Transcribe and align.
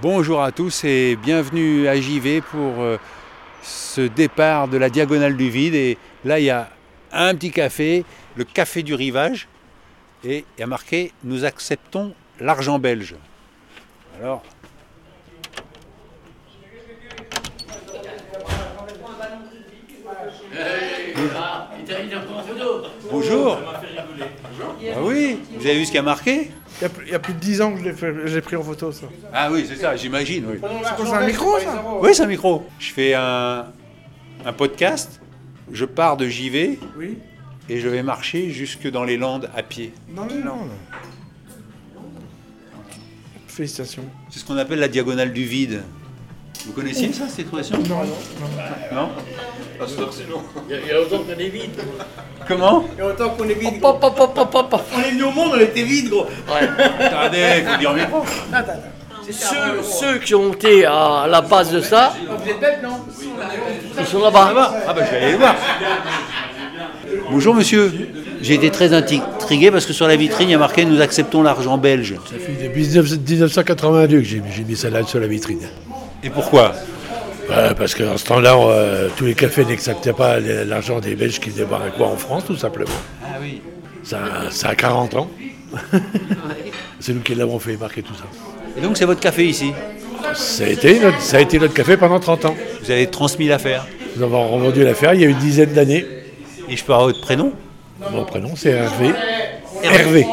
Bonjour 0.00 0.40
à 0.44 0.52
tous 0.52 0.84
et 0.84 1.16
bienvenue 1.16 1.88
à 1.88 2.00
JV 2.00 2.40
pour 2.40 2.82
euh, 2.82 2.98
ce 3.62 4.02
départ 4.02 4.68
de 4.68 4.76
la 4.76 4.90
diagonale 4.90 5.36
du 5.36 5.50
vide. 5.50 5.74
Et 5.74 5.98
là, 6.24 6.38
il 6.38 6.44
y 6.44 6.50
a 6.50 6.70
un 7.10 7.34
petit 7.34 7.50
café, 7.50 8.04
le 8.36 8.44
café 8.44 8.84
du 8.84 8.94
rivage. 8.94 9.48
Et 10.22 10.44
il 10.56 10.60
y 10.60 10.62
a 10.62 10.68
marqué 10.68 11.10
Nous 11.24 11.44
acceptons 11.44 12.14
l'argent 12.38 12.78
belge. 12.78 13.16
Alors. 14.20 14.44
Bonjour. 23.10 23.58
Ah 24.94 25.02
oui, 25.02 25.40
vous 25.56 25.66
avez 25.66 25.74
vu 25.76 25.84
ce 25.84 25.90
qu'il 25.90 25.96
y 25.96 25.98
a 25.98 26.02
marqué? 26.02 26.52
Il 26.80 26.82
y, 26.82 26.84
a, 26.84 26.88
plus- 26.88 27.06
il 27.06 27.12
y 27.12 27.14
a 27.14 27.18
plus 27.18 27.32
de 27.34 27.38
10 27.40 27.60
ans 27.60 27.72
que 27.74 27.80
je 27.82 28.34
l'ai 28.34 28.40
pris 28.40 28.54
en 28.56 28.62
photo 28.62 28.92
ça. 28.92 29.06
Ah 29.32 29.50
oui, 29.50 29.64
c'est 29.68 29.76
ça, 29.76 29.96
j'imagine. 29.96 30.44
Oui. 30.48 30.58
C'est 30.96 31.12
un 31.12 31.26
micro 31.26 31.58
ça 31.58 31.84
Oui, 32.00 32.10
c'est 32.14 32.22
un 32.22 32.26
micro. 32.26 32.66
Je 32.78 32.92
fais 32.92 33.14
un, 33.14 33.66
un 34.44 34.52
podcast, 34.52 35.20
je 35.72 35.84
pars 35.84 36.16
de 36.16 36.28
JV 36.28 36.78
Oui. 36.96 37.18
et 37.68 37.80
je 37.80 37.88
vais 37.88 38.02
marcher 38.04 38.50
jusque 38.50 38.88
dans 38.88 39.02
les 39.02 39.16
Landes 39.16 39.50
à 39.56 39.62
pied. 39.64 39.92
Non, 40.14 40.26
non, 40.26 40.44
non. 40.44 40.68
Félicitations. 43.48 44.04
C'est 44.30 44.38
ce 44.38 44.44
qu'on 44.44 44.56
appelle 44.56 44.78
la 44.78 44.88
diagonale 44.88 45.32
du 45.32 45.44
vide. 45.44 45.82
Vous 46.66 46.72
connaissiez 46.72 47.12
ça, 47.12 47.24
cette 47.28 47.40
expression 47.40 47.76
Non, 47.88 48.02
Non 48.92 49.08
Il 50.68 50.72
y 50.72 50.74
a- 50.74 50.80
il 50.80 50.88
y 50.88 50.92
a 50.92 51.00
autant 51.00 51.18
qu'on 51.22 51.38
est 51.38 51.48
vide. 51.48 51.70
Comment 52.46 52.84
Et 52.98 53.02
autant 53.02 53.30
qu'on 53.30 53.44
est 53.48 53.54
vide. 53.54 53.80
Pop, 53.80 54.00
pop, 54.00 54.14
pop, 54.16 54.34
pop, 54.34 54.50
pop, 54.50 54.70
pop. 54.70 54.82
On 54.96 55.00
est 55.00 55.10
venu 55.10 55.22
au 55.24 55.30
monde, 55.30 55.52
on 55.54 55.60
était 55.60 55.82
vide, 55.82 56.10
gros. 56.10 56.26
Attendez, 57.00 57.64
faut 57.66 57.78
dire 57.78 57.94
micro. 57.94 58.22
Ceux, 59.30 59.82
ceux 59.82 60.18
qui 60.18 60.34
ont 60.34 60.52
été 60.54 60.86
à 60.86 61.26
la 61.28 61.42
base 61.42 61.70
de 61.70 61.80
ça, 61.82 62.14
Vous 62.26 62.50
êtes 62.50 62.60
bête, 62.60 62.82
non 62.82 62.98
ils 64.00 64.06
sont 64.06 64.20
là-bas. 64.22 64.74
Ah 64.86 64.94
bah 64.94 65.02
je 65.04 65.10
vais 65.10 65.16
aller 65.18 65.32
les 65.32 65.36
voir. 65.38 65.54
Bonjour 67.30 67.54
monsieur. 67.54 67.92
J'ai 68.40 68.54
été 68.54 68.70
très 68.70 68.92
intrigué 68.94 69.70
parce 69.70 69.84
que 69.84 69.92
sur 69.92 70.06
la 70.08 70.16
vitrine, 70.16 70.48
il 70.48 70.52
y 70.52 70.54
a 70.54 70.58
marqué 70.58 70.84
Nous 70.86 71.00
acceptons 71.02 71.42
l'argent 71.42 71.76
belge. 71.76 72.14
Ça 72.30 72.38
fait 72.38 72.52
depuis 72.68 72.82
19 72.84 73.18
1982 73.18 74.18
que 74.18 74.24
j'ai 74.24 74.40
j'ai 74.54 74.62
mis 74.64 74.76
ça 74.76 74.88
là 74.88 75.02
sur 75.04 75.20
la 75.20 75.26
vitrine. 75.26 75.60
Et 76.22 76.30
pourquoi 76.30 76.72
Euh, 77.50 77.72
parce 77.72 77.94
qu'en 77.94 78.18
ce 78.18 78.26
temps-là, 78.26 78.56
euh, 78.58 79.08
tous 79.16 79.24
les 79.24 79.34
cafés 79.34 79.64
n'acceptaient 79.64 80.12
pas 80.12 80.38
l'argent 80.38 81.00
des 81.00 81.14
Belges 81.14 81.40
qui 81.40 81.48
débarquaient 81.48 81.96
quoi 81.96 82.08
en 82.08 82.16
France, 82.16 82.44
tout 82.46 82.56
simplement. 82.56 82.90
Ah 83.24 83.38
oui. 83.40 83.62
Ça, 84.02 84.18
ça 84.50 84.68
a 84.68 84.74
40 84.74 85.14
ans. 85.14 85.30
C'est 87.00 87.14
nous 87.14 87.20
qui 87.20 87.34
l'avons 87.34 87.58
fait 87.58 87.76
marquer 87.78 88.02
tout 88.02 88.14
ça. 88.14 88.24
Et 88.76 88.80
donc 88.82 88.96
c'est 88.96 89.04
votre 89.06 89.20
café 89.20 89.46
ici 89.46 89.72
Ça 90.34 90.64
a, 90.64 90.68
été 90.68 91.00
notre, 91.00 91.20
ça 91.20 91.38
a 91.38 91.40
été 91.40 91.58
notre 91.58 91.72
café 91.74 91.96
pendant 91.96 92.20
30 92.20 92.44
ans. 92.46 92.56
Vous 92.82 92.90
avez 92.90 93.06
transmis 93.06 93.46
l'affaire. 93.48 93.86
Nous 94.16 94.22
avons 94.22 94.48
revendu 94.48 94.84
l'affaire 94.84 95.14
il 95.14 95.20
y 95.20 95.24
a 95.24 95.28
une 95.28 95.38
dizaine 95.38 95.72
d'années. 95.72 96.04
Et 96.68 96.76
je 96.76 96.84
peux 96.84 96.92
avoir 96.92 97.08
votre 97.08 97.20
prénom 97.22 97.52
Mon 98.10 98.24
prénom, 98.24 98.50
c'est 98.56 98.70
Hervé. 98.70 99.12
Hervé. 99.82 100.26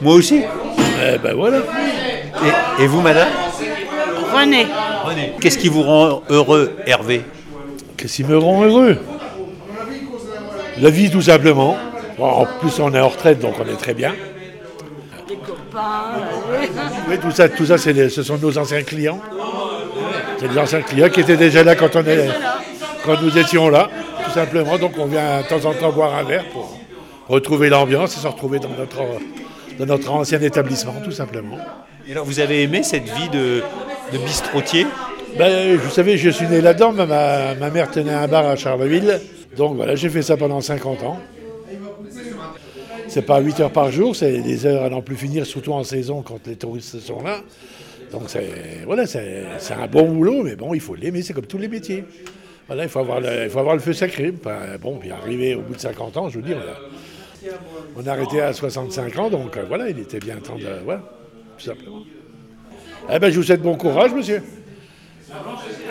Moi 0.00 0.14
aussi. 0.14 0.42
Eh 1.04 1.18
ben 1.18 1.34
voilà. 1.34 1.58
Et, 2.78 2.82
et 2.82 2.86
vous 2.86 3.00
madame 3.00 3.28
René, 4.34 4.66
Qu'est-ce 5.40 5.58
qui 5.58 5.68
vous 5.68 5.82
rend 5.82 6.22
heureux, 6.28 6.72
Hervé 6.86 7.22
Qu'est-ce 7.96 8.16
qui 8.16 8.24
me 8.24 8.36
rend 8.38 8.62
heureux? 8.64 8.98
La 10.80 10.90
vie, 10.90 11.10
tout 11.10 11.20
simplement. 11.22 11.76
Bon, 12.18 12.24
en 12.26 12.46
plus, 12.60 12.78
on 12.80 12.92
est 12.94 13.00
en 13.00 13.08
retraite, 13.08 13.38
donc 13.40 13.54
on 13.60 13.70
est 13.70 13.76
très 13.76 13.94
bien. 13.94 14.12
les 15.28 15.36
copains, 15.36 15.80
Oui, 17.08 17.18
tout 17.18 17.30
ça, 17.30 17.48
tout 17.48 17.64
ça 17.66 17.78
c'est 17.78 17.92
les- 17.92 18.08
ce 18.10 18.22
sont 18.22 18.36
nos 18.38 18.56
anciens 18.58 18.82
clients. 18.82 19.20
C'est 20.38 20.48
les 20.48 20.58
anciens 20.58 20.82
clients 20.82 21.08
qui 21.08 21.20
étaient 21.20 21.36
déjà 21.36 21.62
là 21.62 21.74
quand, 21.74 21.94
on 21.96 22.04
est, 22.04 22.28
quand 23.04 23.20
nous 23.22 23.36
étions 23.38 23.68
là, 23.70 23.88
tout 24.24 24.30
simplement. 24.32 24.76
Donc 24.78 24.92
on 24.98 25.06
vient 25.06 25.40
de 25.42 25.46
temps 25.46 25.64
en 25.68 25.72
temps 25.74 25.90
boire 25.92 26.14
un 26.14 26.24
verre 26.24 26.44
pour 26.52 26.76
retrouver 27.28 27.68
l'ambiance 27.70 28.16
et 28.16 28.20
se 28.20 28.26
retrouver 28.26 28.58
dans 28.58 28.68
notre, 28.70 29.02
dans 29.78 29.86
notre 29.86 30.10
ancien 30.12 30.40
établissement, 30.42 30.94
tout 31.04 31.12
simplement. 31.12 31.58
Et 32.08 32.12
alors 32.12 32.24
vous 32.24 32.40
avez 32.40 32.62
aimé 32.62 32.82
cette 32.82 33.08
vie 33.08 33.28
de, 33.30 33.62
de 34.12 34.18
bistrotier? 34.18 34.86
Ben, 35.38 35.76
vous 35.76 35.90
savez, 35.90 36.18
je 36.18 36.28
suis 36.28 36.46
né 36.46 36.60
là-dedans, 36.60 36.92
ma, 36.92 37.54
ma 37.54 37.70
mère 37.70 37.90
tenait 37.90 38.12
un 38.12 38.28
bar 38.28 38.46
à 38.46 38.56
Charleville. 38.56 39.18
Donc 39.56 39.76
voilà, 39.76 39.94
j'ai 39.94 40.10
fait 40.10 40.22
ça 40.22 40.36
pendant 40.36 40.60
50 40.60 41.02
ans. 41.02 41.18
C'est 43.08 43.22
pas 43.22 43.40
8 43.40 43.60
heures 43.60 43.72
par 43.72 43.90
jour, 43.90 44.14
c'est 44.14 44.40
des 44.40 44.66
heures 44.66 44.84
à 44.84 44.90
n'en 44.90 45.02
plus 45.02 45.16
finir, 45.16 45.46
surtout 45.46 45.72
en 45.72 45.84
saison 45.84 46.22
quand 46.22 46.46
les 46.46 46.56
touristes 46.56 46.98
sont 47.00 47.22
là. 47.22 47.40
Donc 48.10 48.24
c'est 48.26 48.46
voilà, 48.84 49.06
c'est 49.06 49.46
un 49.72 49.86
bon 49.86 50.10
boulot, 50.12 50.42
mais 50.42 50.54
bon, 50.54 50.74
il 50.74 50.80
faut 50.80 50.94
l'aimer, 50.94 51.22
c'est 51.22 51.32
comme 51.32 51.46
tous 51.46 51.58
les 51.58 51.68
métiers. 51.68 52.04
Voilà, 52.66 52.84
il 52.84 52.88
faut 52.88 53.00
avoir 53.00 53.20
le, 53.20 53.44
il 53.44 53.50
faut 53.50 53.58
avoir 53.58 53.74
le 53.74 53.80
feu 53.80 53.92
sacré. 53.92 54.32
Bon, 54.80 54.96
puis 54.96 55.10
arrivé 55.10 55.54
au 55.54 55.62
bout 55.62 55.74
de 55.74 55.80
50 55.80 56.16
ans, 56.18 56.28
je 56.28 56.38
veux 56.38 56.44
dire, 56.44 56.58
a, 56.58 57.48
on 57.96 58.06
a 58.06 58.12
arrêté 58.12 58.40
à 58.40 58.52
65 58.52 59.18
ans, 59.18 59.30
donc 59.30 59.56
euh, 59.56 59.64
voilà, 59.66 59.88
il 59.88 59.98
était 59.98 60.20
bien 60.20 60.36
temps 60.36 60.56
de. 60.56 60.84
Voilà, 60.84 61.02
tout 61.58 61.64
simplement. 61.64 62.02
Eh 63.10 63.18
ben, 63.18 63.30
je 63.30 63.36
vous 63.36 63.42
souhaite 63.42 63.62
bon 63.62 63.76
courage, 63.76 64.12
monsieur. 64.12 64.42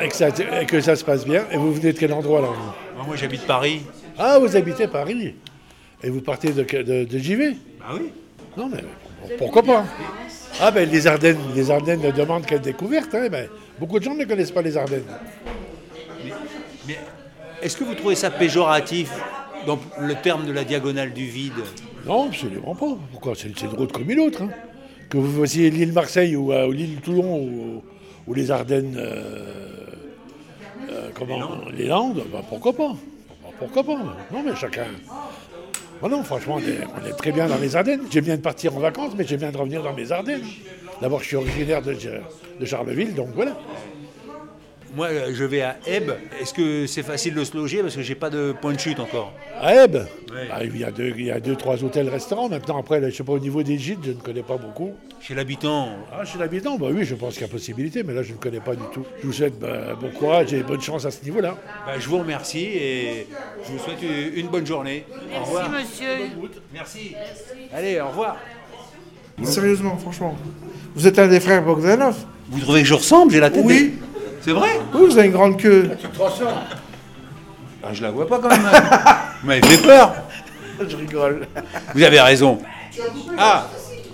Et 0.02 0.08
que, 0.08 0.16
ça, 0.16 0.30
et 0.30 0.66
que 0.66 0.82
ça 0.82 0.96
se 0.96 1.04
passe 1.04 1.26
bien. 1.26 1.46
Et 1.52 1.58
vous 1.58 1.74
venez 1.74 1.94
de 1.94 1.98
quel 2.00 2.14
endroit 2.14 2.42
là 2.42 2.48
vous 2.48 3.06
Moi 3.06 3.16
j'habite 3.16 3.46
Paris. 3.46 3.82
Ah, 4.18 4.38
vous 4.40 4.56
habitez 4.56 4.88
Paris. 4.88 5.36
Et 6.04 6.10
vous 6.10 6.22
partez 6.22 6.52
de, 6.52 6.64
de, 6.64 7.04
de 7.06 7.18
JV 7.18 7.56
Ah 7.84 7.92
oui 7.96 8.10
Non, 8.58 8.70
mais 8.70 8.80
pourquoi 9.38 9.62
pas 9.64 9.86
Ah, 10.60 10.72
ben 10.72 10.90
les 10.90 11.06
Ardennes, 11.08 11.38
les 11.56 11.70
Ardennes 11.70 12.02
ne 12.02 12.12
demandent 12.12 12.46
qu'elle 12.46 12.62
découverte. 12.62 13.14
Hein, 13.14 13.28
ben, 13.30 13.48
beaucoup 13.80 14.00
de 14.00 14.04
gens 14.04 14.16
ne 14.16 14.26
connaissent 14.26 14.52
pas 14.52 14.62
les 14.64 14.76
Ardennes. 14.78 15.04
Mais 16.88 16.98
est-ce 17.62 17.78
que 17.78 17.84
vous 17.84 17.94
trouvez 17.96 18.16
ça 18.16 18.32
péjoratif 18.32 19.12
dans 19.68 19.80
le 20.00 20.16
terme 20.16 20.46
de 20.46 20.52
la 20.52 20.64
diagonale 20.64 21.14
du 21.14 21.26
vide? 21.26 21.54
Non, 22.06 22.28
absolument 22.28 22.74
pas. 22.76 22.98
Pourquoi? 23.12 23.34
C'est 23.36 23.62
une 23.62 23.70
route 23.70 23.92
comme 23.92 24.10
une 24.10 24.20
autre. 24.20 24.42
hein. 24.44 24.50
Que 25.10 25.18
vous 25.18 25.30
voyez 25.32 25.70
l'île 25.70 25.92
Marseille 25.94 26.36
ou, 26.36 26.52
euh, 26.54 26.68
ou 26.68 26.72
l'île 26.72 27.00
Toulon 27.02 27.38
ou, 27.38 27.84
ou 28.32 28.34
les 28.34 28.50
Ardennes, 28.50 28.96
euh, 28.98 29.44
euh, 30.90 31.10
comment 31.14 31.60
Les 31.78 31.88
Landes, 31.88 32.24
ben, 32.32 32.40
pourquoi 32.48 32.72
pas 32.72 32.94
Ben, 33.44 33.50
Pourquoi 33.60 33.84
pas 33.84 33.98
Non, 34.32 34.42
mais 34.46 34.56
chacun. 34.56 34.86
Ben 36.02 36.08
non, 36.08 36.24
franchement, 36.24 36.56
on 36.56 36.62
est, 36.62 36.80
on 36.96 37.06
est 37.06 37.12
très 37.12 37.34
bien 37.34 37.48
dans 37.48 37.58
les 37.58 37.76
Ardennes. 37.76 38.04
J'aime 38.10 38.24
bien 38.24 38.38
de 38.38 38.42
partir 38.42 38.74
en 38.74 38.80
vacances, 38.80 39.12
mais 39.18 39.26
j'aime 39.28 39.42
bien 39.42 39.52
de 39.52 39.58
revenir 39.58 39.84
dans 39.84 39.92
mes 39.92 40.14
Ardennes. 40.14 40.46
D'abord, 41.02 41.20
je 41.20 41.26
suis 41.28 41.36
originaire 41.36 41.82
de, 41.82 41.94
de 41.94 42.66
Charleville, 42.66 43.14
donc 43.16 43.32
voilà. 43.36 43.52
Moi 44.96 45.08
euh, 45.08 45.32
je 45.34 45.44
vais 45.46 45.62
à 45.62 45.78
Ebbe. 45.88 46.12
Est-ce 46.42 46.54
que 46.54 46.86
c'est 46.86 47.04
facile 47.04 47.34
de 47.34 47.44
se 47.44 47.56
loger 47.56 47.82
parce 47.82 47.96
que 47.96 48.02
j'ai 48.02 48.16
pas 48.16 48.30
de 48.30 48.54
point 48.60 48.74
de 48.74 48.80
chute 48.80 49.00
encore 49.00 49.32
À 49.60 49.84
Ebbe, 49.86 50.06
bah, 50.30 50.64
il, 50.64 50.78
y 50.78 50.84
a 50.84 50.92
deux, 50.92 51.14
il 51.18 51.26
y 51.26 51.32
a 51.32 51.40
deux, 51.40 51.56
trois 51.56 51.84
hôtels, 51.84 52.10
restaurants. 52.10 52.50
Maintenant, 52.50 52.78
après, 52.80 53.00
là, 53.00 53.08
je 53.08 53.14
ne 53.14 53.18
sais 53.18 53.24
pas, 53.24 53.32
au 53.34 53.40
niveau 53.40 53.64
des 53.64 53.78
gîtes, 53.78 54.00
je 54.04 54.10
ne 54.12 54.16
connais 54.18 54.44
pas 54.44 54.58
beaucoup. 54.58 54.92
Chez 55.22 55.34
l'habitant, 55.36 55.90
Ah, 56.12 56.26
chez 56.26 56.38
l'habitant, 56.40 56.78
bah 56.78 56.88
oui, 56.92 57.06
je 57.06 57.16
pense 57.16 57.34
qu'il 57.34 57.44
y 57.44 57.46
a 57.46 57.48
possibilité, 57.48 58.04
mais 58.04 58.14
là, 58.14 58.24
je 58.24 58.34
ne 58.34 58.38
connais 58.38 58.60
pas 58.60 58.76
du 58.76 58.84
tout. 58.92 59.06
Je 59.22 59.28
vous 59.28 59.34
souhaite 59.34 59.58
bah, 59.60 59.96
bon 60.00 60.10
courage 60.12 60.54
et 60.54 60.64
bonne 60.64 60.82
chance 60.82 61.06
à 61.06 61.12
ce 61.12 61.24
niveau-là. 61.24 61.56
bah, 61.86 61.94
je 62.00 62.08
vous 62.10 62.18
remercie 62.18 62.66
et 62.66 63.28
je 63.66 63.72
vous 63.72 63.80
souhaite 63.80 64.00
une- 64.36 64.48
bonne 64.48 64.66
journée. 64.66 65.06
au 65.40 65.44
revoir. 65.46 65.70
merci 65.70 66.04
monsieur. 66.04 66.26
Merci. 66.74 67.16
Allez, 67.74 68.00
au 68.02 68.08
revoir. 68.10 68.38
Sérieusement, 69.44 69.98
franchement. 69.98 70.38
Vous 70.96 71.08
êtes 71.08 71.18
un 71.20 71.28
des 71.28 71.40
frères 71.40 71.64
Bogdanov 71.64 72.16
Vous 72.50 72.60
trouvez 72.60 72.82
que 72.82 72.88
je 72.88 72.94
ressemble 72.94 73.32
J'ai 73.32 73.40
la 73.40 73.50
tête 73.50 73.64
Oui. 73.66 73.94
C'est 74.42 74.52
vrai 74.52 74.70
Oui, 74.94 75.08
vous 75.10 75.18
avez 75.18 75.28
une 75.28 75.34
grande 75.34 75.58
queue. 75.60 75.90
Ah, 77.84 77.90
Je 77.94 78.02
la 78.02 78.12
vois 78.12 78.28
pas 78.28 78.40
quand 78.40 78.50
même. 78.50 78.60
vous 79.42 79.48
m'avez 79.48 79.62
fait 79.62 79.82
peur. 79.86 80.14
Je 80.88 80.96
rigole. 80.96 81.48
Vous 81.94 82.04
avez 82.04 82.20
raison. 82.22 82.58
Ah 83.38 83.68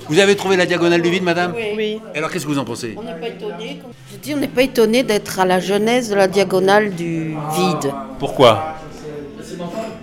Vous 0.10 0.20
avez 0.20 0.36
trouvé 0.36 0.58
la 0.58 0.66
diagonale 0.66 1.02
du 1.02 1.10
vide, 1.10 1.24
madame 1.24 1.54
Oui. 1.56 2.00
Alors 2.16 2.30
qu'est-ce 2.30 2.46
que 2.46 2.52
vous 2.52 2.60
en 2.60 2.66
pensez 2.66 2.96
On 2.98 3.04
n'est 3.04 3.14
pas 3.20 3.28
étonné. 3.28 3.82
Je 4.12 4.18
dis, 4.18 4.34
on 4.34 4.38
n'est 4.38 4.48
pas 4.48 4.64
étonné 4.64 5.04
d'être 5.04 5.40
à 5.40 5.46
la 5.46 5.60
genèse 5.60 6.10
de 6.10 6.16
la 6.16 6.28
diagonale 6.28 6.92
du 6.92 7.36
vide. 7.56 7.92
Pourquoi 8.20 8.76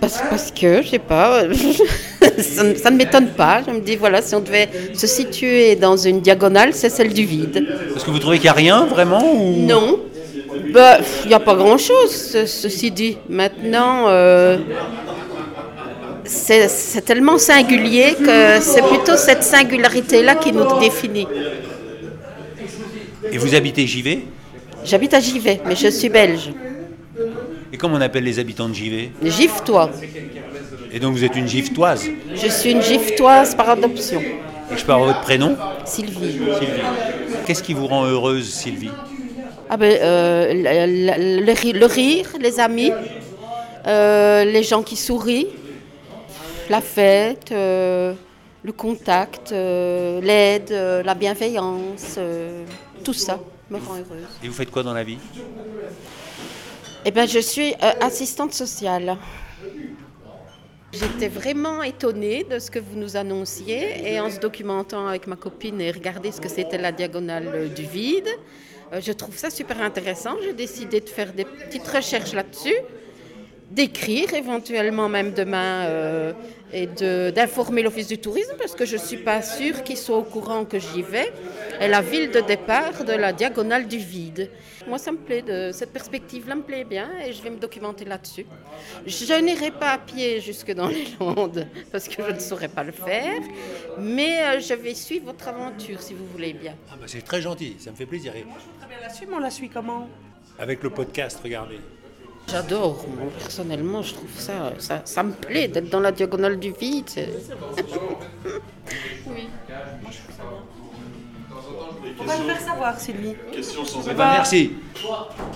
Parce, 0.01 0.21
parce 0.29 0.51
que, 0.51 0.81
je 0.81 0.89
sais 0.89 0.99
pas, 0.99 1.41
ça, 2.39 2.63
ne- 2.63 2.75
ça 2.75 2.89
ne 2.91 2.97
m'étonne 2.97 3.27
pas. 3.29 3.61
Je 3.67 3.71
me 3.71 3.79
dis, 3.79 3.95
voilà, 3.95 4.21
si 4.21 4.33
on 4.35 4.41
devait 4.41 4.69
se 4.93 5.05
situer 5.07 5.75
dans 5.75 5.97
une 5.97 6.21
diagonale, 6.21 6.73
c'est 6.73 6.89
celle 6.89 7.13
du 7.13 7.25
vide. 7.25 7.67
Parce 7.93 8.03
que 8.03 8.11
vous 8.11 8.19
trouvez 8.19 8.37
qu'il 8.37 8.45
n'y 8.45 8.49
a 8.49 8.53
rien 8.53 8.85
vraiment 8.85 9.23
ou... 9.23 9.65
Non. 9.67 9.99
Bah, 10.75 10.97
il 11.23 11.29
n'y 11.29 11.33
a 11.33 11.39
pas 11.39 11.55
grand-chose, 11.55 12.11
ce- 12.11 12.45
ceci 12.45 12.91
dit. 12.91 13.17
Maintenant, 13.29 14.07
euh, 14.09 14.57
c'est 16.25 17.05
tellement 17.05 17.37
singulier 17.37 18.13
que 18.19 18.59
c'est 18.59 18.81
plutôt 18.81 19.15
cette 19.15 19.41
singularité-là 19.43 20.35
qui 20.35 20.51
nous 20.51 20.67
définit. 20.81 21.27
Et 23.31 23.37
vous 23.37 23.55
habitez 23.55 23.87
JV 23.87 24.25
J'habite 24.83 25.13
à 25.13 25.19
Givet, 25.21 25.61
mais 25.65 25.75
je 25.77 25.87
suis 25.87 26.09
belge. 26.09 26.51
Et 27.73 27.77
comment 27.77 27.95
on 27.95 28.01
appelle 28.01 28.25
les 28.25 28.37
habitants 28.37 28.67
de 28.69 28.73
JV 28.75 29.11
Giftois. 29.23 29.89
Et 30.91 30.99
donc 30.99 31.13
vous 31.15 31.23
êtes 31.23 31.35
une 31.37 31.47
giftoise? 31.47 32.03
Je 32.35 32.47
suis 32.49 32.71
une 32.71 32.81
giftoise 32.81 33.55
par 33.55 33.69
adoption. 33.69 34.21
Et 34.21 34.77
je 34.77 34.83
parle 34.85 35.05
votre 35.05 35.21
prénom? 35.21 35.55
Sylvie. 35.85 36.13
Sylvie. 36.59 36.81
Qu'est-ce 37.47 37.63
qui 37.63 37.73
vous 37.73 37.87
rend 37.87 38.05
heureuse, 38.05 38.53
Sylvie? 38.53 38.91
Ah 39.75 39.77
ben, 39.77 39.91
euh, 40.01 40.53
le, 40.53 41.41
le- 41.41 41.45
le 41.45 41.51
ri- 41.51 41.73
le 41.73 41.85
rire, 41.85 42.29
les 42.39 42.61
amis, 42.61 42.93
euh, 43.85 44.45
les 44.45 44.63
gens 44.63 44.81
qui 44.81 44.95
sourient, 44.95 45.47
la 46.69 46.79
fête, 46.79 47.51
euh, 47.51 48.13
le 48.63 48.71
contact, 48.71 49.51
l'aide, 49.51 50.71
la 51.03 51.13
bienveillance, 51.13 52.17
tout 53.03 53.11
ça 53.11 53.37
me 53.69 53.77
rend 53.77 53.95
heureuse. 53.95 54.29
Et 54.41 54.47
vous 54.47 54.53
faites 54.53 54.71
quoi 54.71 54.81
dans 54.81 54.93
la 54.93 55.03
vie? 55.03 55.17
Eh 57.03 57.11
bien, 57.11 57.25
je 57.25 57.39
suis 57.39 57.73
assistante 57.99 58.53
sociale. 58.53 59.17
J'étais 60.93 61.27
vraiment 61.27 61.83
étonnée 61.83 62.45
de 62.49 62.59
ce 62.59 62.71
que 62.71 62.79
vous 62.79 62.95
nous 62.97 63.17
annonciez 63.17 64.09
et 64.09 64.21
en 64.21 64.29
se 64.29 64.39
documentant 64.39 65.05
avec 65.05 65.27
ma 65.27 65.35
copine 65.35 65.81
et 65.81 65.91
regarder 65.91 66.31
ce 66.31 66.39
que 66.39 66.47
c'était 66.47 66.77
la 66.77 66.93
diagonale 66.93 67.73
du 67.75 67.83
vide, 67.83 68.29
je 68.93 69.11
trouve 69.11 69.37
ça 69.37 69.49
super 69.49 69.81
intéressant. 69.81 70.35
J'ai 70.43 70.53
décidé 70.53 71.01
de 71.01 71.09
faire 71.09 71.33
des 71.33 71.45
petites 71.45 71.87
recherches 71.87 72.33
là-dessus, 72.33 72.75
d'écrire 73.71 74.33
éventuellement 74.33 75.09
même 75.09 75.33
demain 75.33 75.85
euh, 75.85 76.33
et 76.75 76.87
de- 76.87 77.31
d'informer 77.31 77.81
l'Office 77.81 78.07
du 78.07 78.17
tourisme 78.17 78.55
parce 78.57 78.75
que 78.75 78.85
je 78.85 78.97
ne 78.97 79.01
suis 79.09 79.17
pas 79.17 79.41
sûre 79.41 79.81
qu'ils 79.83 79.97
soient 79.97 80.17
au 80.17 80.23
courant 80.23 80.65
que 80.65 80.77
j'y 80.77 81.01
vais. 81.01 81.31
Et 81.79 81.87
la 81.87 82.01
ville 82.01 82.29
de 82.31 82.41
départ 82.41 83.05
de 83.05 83.13
la 83.13 83.31
diagonale 83.31 83.87
du 83.87 83.97
vide. 83.97 84.49
Moi, 84.87 84.97
ça 84.97 85.11
me 85.11 85.17
plaît, 85.17 85.41
de, 85.41 85.71
cette 85.71 85.91
perspective-là 85.91 86.53
me 86.55 86.61
plaît 86.61 86.83
bien 86.83 87.09
et 87.25 87.31
je 87.33 87.41
vais 87.41 87.49
me 87.49 87.57
documenter 87.57 88.03
là-dessus. 88.05 88.45
Je 89.05 89.33
n'irai 89.41 89.71
pas 89.71 89.91
à 89.93 89.97
pied 89.97 90.41
jusque 90.41 90.71
dans 90.73 90.87
les 90.87 91.07
Landes 91.19 91.65
parce 91.91 92.07
que 92.09 92.21
je 92.27 92.31
ne 92.33 92.39
saurais 92.39 92.67
pas 92.67 92.83
le 92.83 92.91
faire, 92.91 93.41
mais 93.97 94.33
euh, 94.43 94.59
je 94.59 94.73
vais 94.73 94.93
suivre 94.93 95.25
votre 95.27 95.47
aventure 95.47 96.01
si 96.01 96.13
vous 96.13 96.27
voulez 96.27 96.53
bien. 96.53 96.75
ah 96.91 96.95
bah, 96.99 97.05
C'est 97.07 97.23
très 97.23 97.41
gentil, 97.41 97.77
ça 97.79 97.91
me 97.91 97.95
fait 97.95 98.05
plaisir. 98.05 98.35
Et 98.35 98.45
la 99.01 99.09
suite, 99.09 99.27
mais 99.29 99.35
on 99.35 99.39
la 99.39 99.49
suit 99.49 99.69
comment? 99.69 100.07
Avec 100.59 100.83
le 100.83 100.89
podcast, 100.89 101.39
regardez. 101.43 101.79
J'adore, 102.49 103.05
moi, 103.17 103.31
personnellement, 103.39 104.01
je 104.03 104.13
trouve 104.13 104.29
ça, 104.37 104.73
ça, 104.77 105.01
ça 105.03 105.23
me 105.23 105.31
plaît 105.33 105.67
d'être 105.67 105.89
dans 105.89 105.99
la 105.99 106.11
diagonale 106.11 106.59
du 106.59 106.71
vide. 106.71 107.05
c'est- 107.07 107.29
On 112.19 112.23
va 112.23 112.37
nous 112.37 112.45
faire 112.45 112.61
savoir, 112.61 112.99
Sylvie. 112.99 113.33
Merci. 114.17 114.71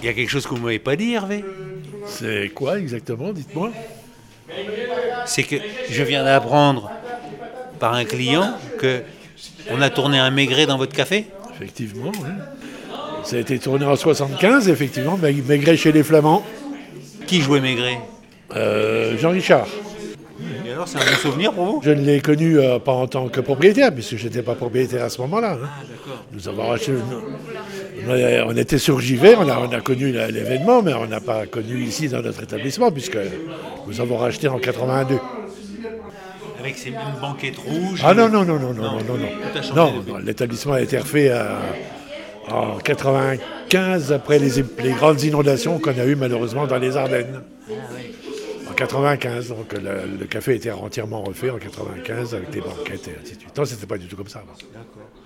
Il 0.01 0.05
y 0.05 0.09
a 0.09 0.13
quelque 0.13 0.29
chose 0.29 0.43
que 0.45 0.49
vous 0.49 0.57
ne 0.57 0.63
m'avez 0.63 0.79
pas 0.79 0.95
dit, 0.95 1.13
Hervé 1.13 1.43
C'est 2.05 2.49
quoi 2.49 2.79
exactement 2.79 3.31
Dites-moi. 3.31 3.71
C'est 5.25 5.43
que 5.43 5.55
je 5.89 6.03
viens 6.03 6.23
d'apprendre 6.23 6.91
par 7.79 7.93
un 7.93 8.03
client 8.05 8.53
que 8.79 9.01
on 9.71 9.81
a 9.81 9.89
tourné 9.89 10.17
un 10.19 10.31
maigret 10.31 10.65
dans 10.65 10.77
votre 10.77 10.95
café. 10.95 11.27
Effectivement, 11.53 12.11
oui. 12.23 12.29
Ça 13.23 13.35
a 13.35 13.39
été 13.39 13.59
tourné 13.59 13.85
en 13.85 13.95
75, 13.95 14.69
effectivement, 14.69 15.17
Maig- 15.17 15.45
Maigret 15.45 15.77
chez 15.77 15.91
les 15.91 16.03
Flamands. 16.03 16.43
Qui 17.29 17.41
jouait 17.41 17.61
maigret? 17.61 17.99
Euh, 18.55 19.15
Jean 19.19 19.29
Richard. 19.29 19.67
Et 20.67 20.71
alors, 20.71 20.87
c'est 20.87 20.97
un 20.97 21.01
bon 21.01 21.17
souvenir 21.21 21.53
pour 21.53 21.65
vous? 21.65 21.81
Je 21.83 21.91
ne 21.91 22.01
l'ai 22.01 22.21
connu 22.21 22.57
euh, 22.57 22.79
pas 22.79 22.91
en 22.93 23.05
tant 23.05 23.27
que 23.29 23.39
propriétaire, 23.39 23.93
puisque 23.93 24.15
je 24.17 24.23
n'étais 24.23 24.41
pas 24.41 24.55
propriétaire 24.55 25.03
à 25.03 25.09
ce 25.09 25.21
moment-là. 25.21 25.59
hein. 25.63 25.67
Nous 26.33 26.47
avons 26.47 26.71
acheté 26.71 26.93
une- 26.93 28.41
on, 28.47 28.55
était 28.57 28.79
sur 28.79 28.99
JV, 28.99 29.35
on 29.35 29.47
a, 29.47 29.59
on 29.59 29.71
a 29.71 29.81
connu 29.81 30.11
l'événement, 30.11 30.81
mais 30.81 30.93
on 30.95 31.05
n'a 31.05 31.19
pas 31.19 31.45
connu 31.45 31.83
ici 31.83 32.07
dans 32.09 32.23
notre 32.23 32.41
établissement, 32.41 32.89
puisque 32.91 33.19
nous 33.85 34.01
avons 34.01 34.17
racheté 34.17 34.47
en 34.47 34.57
82. 34.57 35.19
Avec 36.59 36.77
ces 36.77 36.89
mêmes 36.89 36.99
banquettes 37.21 37.57
rouges. 37.57 38.01
Ah 38.03 38.15
non, 38.15 38.27
non, 38.27 38.43
non, 38.43 38.57
non, 38.57 38.73
non, 38.73 38.83
non, 38.83 38.91
non. 39.03 39.17
Non, 39.75 39.91
non, 39.91 40.03
non, 40.07 40.17
l'établissement 40.17 40.73
a 40.73 40.81
été 40.81 40.97
refait 40.97 41.29
euh, 41.29 41.43
en 42.51 42.77
95, 42.77 44.11
après 44.11 44.39
les, 44.39 44.63
les 44.83 44.91
grandes 44.91 45.21
inondations 45.23 45.79
qu'on 45.79 45.97
a 45.97 46.05
eues 46.05 46.15
malheureusement 46.15 46.67
dans 46.67 46.77
les 46.77 46.97
Ardennes. 46.97 47.41
En 48.69 48.73
95, 48.73 49.49
donc 49.49 49.73
le, 49.73 50.17
le 50.19 50.25
café 50.25 50.51
a 50.53 50.55
été 50.55 50.71
entièrement 50.71 51.21
refait 51.21 51.49
en 51.49 51.57
95 51.57 52.35
avec 52.35 52.49
des 52.51 52.61
banquettes 52.61 53.07
et 53.07 53.15
ainsi 53.21 53.35
de 53.35 53.39
suite. 53.41 53.57
Non, 53.57 53.65
c'était 53.65 53.85
pas 53.85 53.97
du 53.97 54.07
tout 54.07 54.15
comme 54.15 54.27
ça. 54.27 54.43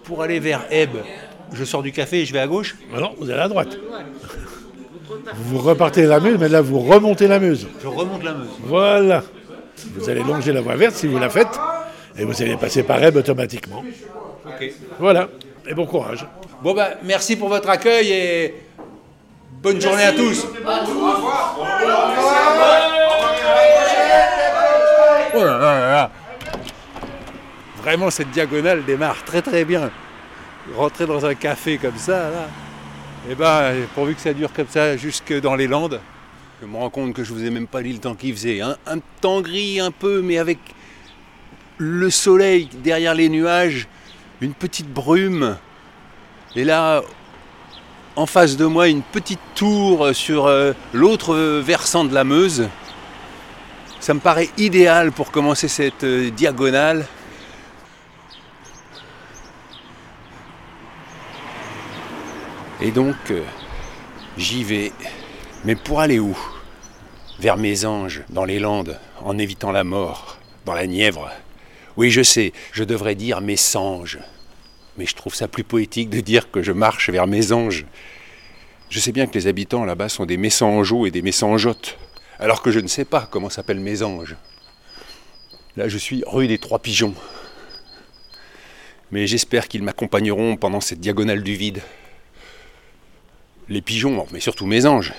Pour 0.03 0.21
aller 0.21 0.39
vers 0.39 0.65
Ebb, 0.71 0.91
je 1.53 1.63
sors 1.63 1.83
du 1.83 1.91
café 1.91 2.21
et 2.21 2.25
je 2.25 2.33
vais 2.33 2.39
à 2.39 2.47
gauche. 2.47 2.75
Ah 2.95 2.99
non, 2.99 3.13
vous 3.19 3.29
allez 3.29 3.41
à 3.41 3.47
droite. 3.47 3.77
Vous 5.35 5.59
repartez 5.59 6.05
la 6.05 6.19
Meuse, 6.19 6.37
mais 6.39 6.49
là 6.49 6.61
vous 6.61 6.79
remontez 6.79 7.27
la 7.27 7.39
Meuse. 7.39 7.67
Je 7.81 7.87
remonte 7.87 8.23
la 8.23 8.33
Meuse. 8.33 8.47
Voilà. 8.61 9.23
Vous 9.95 10.09
allez 10.09 10.23
longer 10.23 10.51
la 10.53 10.61
voie 10.61 10.75
verte 10.75 10.95
si 10.95 11.07
vous 11.07 11.19
la 11.19 11.29
faites, 11.29 11.59
et 12.17 12.23
vous 12.25 12.41
allez 12.41 12.55
passer 12.57 12.83
par 12.83 13.03
Ebb 13.03 13.17
automatiquement. 13.17 13.83
Voilà. 14.99 15.29
Et 15.67 15.73
bon 15.73 15.85
courage. 15.85 16.25
Bon 16.63 16.73
bah 16.73 16.91
merci 17.03 17.35
pour 17.35 17.49
votre 17.49 17.69
accueil 17.69 18.09
et 18.09 18.55
bonne 19.61 19.81
journée 19.81 20.05
à 20.05 20.13
tous. 20.13 20.47
Oh 25.35 25.43
là 25.43 25.57
là 25.57 25.59
là 25.59 25.91
là. 25.91 26.11
Vraiment 27.81 28.09
cette 28.09 28.31
diagonale 28.31 28.85
démarre 28.85 29.25
très 29.25 29.41
très 29.41 29.65
bien. 29.65 29.91
Rentrer 30.73 31.05
dans 31.05 31.25
un 31.25 31.35
café 31.35 31.77
comme 31.77 31.97
ça 31.97 32.29
là. 32.29 32.47
Et 33.29 33.35
ben 33.35 33.73
pourvu 33.93 34.15
que 34.15 34.21
ça 34.21 34.33
dure 34.33 34.53
comme 34.53 34.69
ça 34.69 34.95
jusque 34.95 35.37
dans 35.41 35.55
les 35.55 35.67
Landes. 35.67 35.99
Je 36.61 36.65
me 36.67 36.77
rends 36.77 36.89
compte 36.89 37.13
que 37.13 37.25
je 37.25 37.33
vous 37.33 37.43
ai 37.43 37.49
même 37.49 37.67
pas 37.67 37.81
dit 37.81 37.91
le 37.91 37.99
temps 37.99 38.15
qu'il 38.15 38.33
faisait. 38.33 38.61
hein. 38.61 38.77
Un 38.87 38.99
temps 39.19 39.41
gris 39.41 39.81
un 39.81 39.91
peu 39.91 40.21
mais 40.21 40.37
avec 40.37 40.59
le 41.77 42.09
soleil 42.09 42.69
derrière 42.81 43.15
les 43.15 43.27
nuages, 43.27 43.89
une 44.39 44.53
petite 44.53 44.87
brume. 44.87 45.57
Et 46.55 46.63
là, 46.63 47.01
en 48.15 48.25
face 48.27 48.57
de 48.57 48.65
moi, 48.65 48.87
une 48.87 49.01
petite 49.01 49.39
tour 49.55 50.09
sur 50.13 50.45
euh, 50.45 50.73
l'autre 50.93 51.35
versant 51.35 52.05
de 52.05 52.13
la 52.13 52.23
Meuse. 52.23 52.69
Ça 53.99 54.13
me 54.13 54.19
paraît 54.19 54.49
idéal 54.57 55.11
pour 55.11 55.31
commencer 55.31 55.67
cette 55.67 56.03
euh, 56.03 56.29
diagonale. 56.29 57.05
Et 62.81 62.91
donc, 62.91 63.15
euh, 63.31 63.41
j'y 64.37 64.63
vais. 64.63 64.91
Mais 65.63 65.75
pour 65.75 66.01
aller 66.01 66.19
où? 66.19 66.37
Vers 67.39 67.57
mes 67.57 67.85
anges, 67.85 68.21
dans 68.29 68.45
les 68.45 68.59
Landes, 68.59 68.99
en 69.21 69.37
évitant 69.39 69.71
la 69.71 69.83
mort, 69.83 70.37
dans 70.65 70.73
la 70.73 70.85
Nièvre? 70.85 71.31
Oui, 71.97 72.11
je 72.11 72.21
sais, 72.21 72.53
je 72.73 72.83
devrais 72.83 73.15
dire 73.15 73.41
mes 73.41 73.57
sanges. 73.57 74.19
Mais 74.97 75.05
je 75.05 75.15
trouve 75.15 75.33
ça 75.33 75.47
plus 75.47 75.63
poétique 75.63 76.09
de 76.09 76.19
dire 76.19 76.51
que 76.51 76.61
je 76.61 76.71
marche 76.71 77.09
vers 77.09 77.27
mes 77.27 77.51
anges. 77.51 77.85
Je 78.89 78.99
sais 78.99 79.11
bien 79.11 79.25
que 79.25 79.33
les 79.33 79.47
habitants 79.47 79.85
là-bas 79.85 80.09
sont 80.09 80.25
des 80.25 80.37
messangeaux 80.37 81.07
et 81.07 81.11
des 81.11 81.23
messangeotes, 81.23 81.97
alors 82.39 82.61
que 82.61 82.71
je 82.71 82.79
ne 82.79 82.87
sais 82.87 83.05
pas 83.05 83.27
comment 83.31 83.49
s'appellent 83.49 83.79
mes 83.79 84.03
anges. 84.03 84.35
Là, 85.75 85.89
je 85.89 85.97
suis 85.97 86.23
rue 86.27 86.47
des 86.47 86.59
Trois 86.59 86.77
Pigeons. 86.79 87.15
Mais 89.09 89.25
j'espère 89.25 89.67
qu'ils 89.67 89.81
m'accompagneront 89.81 90.57
pendant 90.57 90.81
cette 90.81 90.99
diagonale 90.99 91.41
du 91.41 91.55
vide. 91.55 91.81
Les 93.69 93.81
pigeons, 93.81 94.27
mais 94.31 94.39
surtout 94.39 94.67
mes 94.67 94.85
anges. 94.85 95.13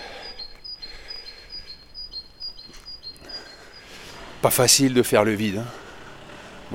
Pas 4.43 4.51
facile 4.51 4.95
de 4.95 5.03
faire 5.03 5.25
le 5.25 5.33
vide. 5.33 5.59
hein. 5.59 5.84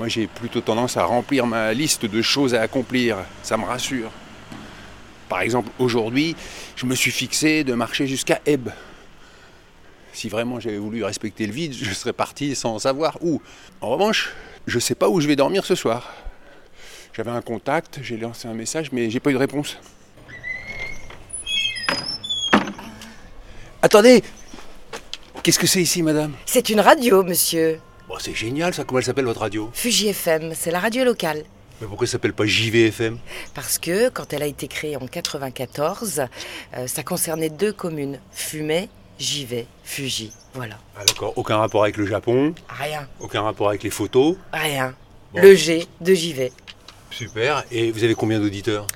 Moi, 0.00 0.08
j'ai 0.08 0.28
plutôt 0.28 0.62
tendance 0.62 0.96
à 0.96 1.04
remplir 1.04 1.44
ma 1.44 1.74
liste 1.74 2.06
de 2.06 2.22
choses 2.22 2.54
à 2.54 2.62
accomplir. 2.62 3.18
Ça 3.42 3.58
me 3.58 3.66
rassure. 3.66 4.10
Par 5.28 5.42
exemple, 5.42 5.68
aujourd'hui, 5.78 6.34
je 6.74 6.86
me 6.86 6.94
suis 6.94 7.10
fixé 7.10 7.64
de 7.64 7.74
marcher 7.74 8.06
jusqu'à 8.06 8.40
Ebb. 8.46 8.70
Si 10.14 10.30
vraiment 10.30 10.58
j'avais 10.58 10.78
voulu 10.78 11.04
respecter 11.04 11.46
le 11.46 11.52
vide, 11.52 11.74
je 11.74 11.92
serais 11.92 12.14
parti 12.14 12.54
sans 12.54 12.78
savoir 12.78 13.18
où. 13.20 13.42
En 13.82 13.90
revanche, 13.90 14.30
je 14.66 14.76
ne 14.76 14.80
sais 14.80 14.94
pas 14.94 15.10
où 15.10 15.20
je 15.20 15.28
vais 15.28 15.36
dormir 15.36 15.66
ce 15.66 15.74
soir. 15.74 16.10
J'avais 17.12 17.32
un 17.32 17.42
contact, 17.42 18.00
j'ai 18.02 18.16
lancé 18.16 18.48
un 18.48 18.54
message, 18.54 18.92
mais 18.92 19.10
j'ai 19.10 19.20
pas 19.20 19.28
eu 19.28 19.34
de 19.34 19.38
réponse. 19.38 19.76
Attendez 23.82 24.24
Qu'est-ce 25.42 25.58
que 25.58 25.66
c'est 25.66 25.82
ici, 25.82 26.02
madame? 26.02 26.32
C'est 26.46 26.70
une 26.70 26.80
radio, 26.80 27.22
monsieur. 27.22 27.80
Bon, 28.20 28.24
C'est 28.24 28.34
génial 28.34 28.74
ça, 28.74 28.84
comment 28.84 28.98
elle 28.98 29.04
s'appelle 29.06 29.24
votre 29.24 29.40
radio? 29.40 29.70
Fuji 29.72 30.08
FM, 30.08 30.52
c'est 30.54 30.70
la 30.70 30.78
radio 30.80 31.04
locale. 31.04 31.42
Mais 31.80 31.86
pourquoi 31.86 32.06
ça 32.06 32.12
s'appelle 32.12 32.34
pas 32.34 32.44
JVFM 32.44 33.18
Parce 33.54 33.78
que 33.78 34.10
quand 34.10 34.32
elle 34.34 34.42
a 34.42 34.46
été 34.46 34.68
créée 34.68 34.96
en 34.96 35.06
94, 35.06 36.24
euh, 36.76 36.86
ça 36.86 37.02
concernait 37.02 37.48
deux 37.48 37.72
communes, 37.72 38.20
Fumet, 38.32 38.90
Givet, 39.18 39.66
Fuji. 39.84 40.32
Voilà. 40.52 40.76
Ah 40.98 41.04
d'accord, 41.06 41.32
aucun 41.36 41.56
rapport 41.56 41.82
avec 41.84 41.96
le 41.96 42.04
Japon, 42.06 42.54
Rien, 42.68 43.08
aucun 43.20 43.40
rapport 43.40 43.70
avec 43.70 43.82
les 43.82 43.90
photos? 43.90 44.36
rien. 44.52 44.94
Bon. 45.32 45.40
Le 45.40 45.54
G 45.54 45.86
de 46.02 46.12
Givet. 46.12 46.52
Super. 47.10 47.64
Et 47.70 47.90
vous 47.90 48.04
avez 48.04 48.14
combien 48.14 48.38
d'auditeurs? 48.38 48.86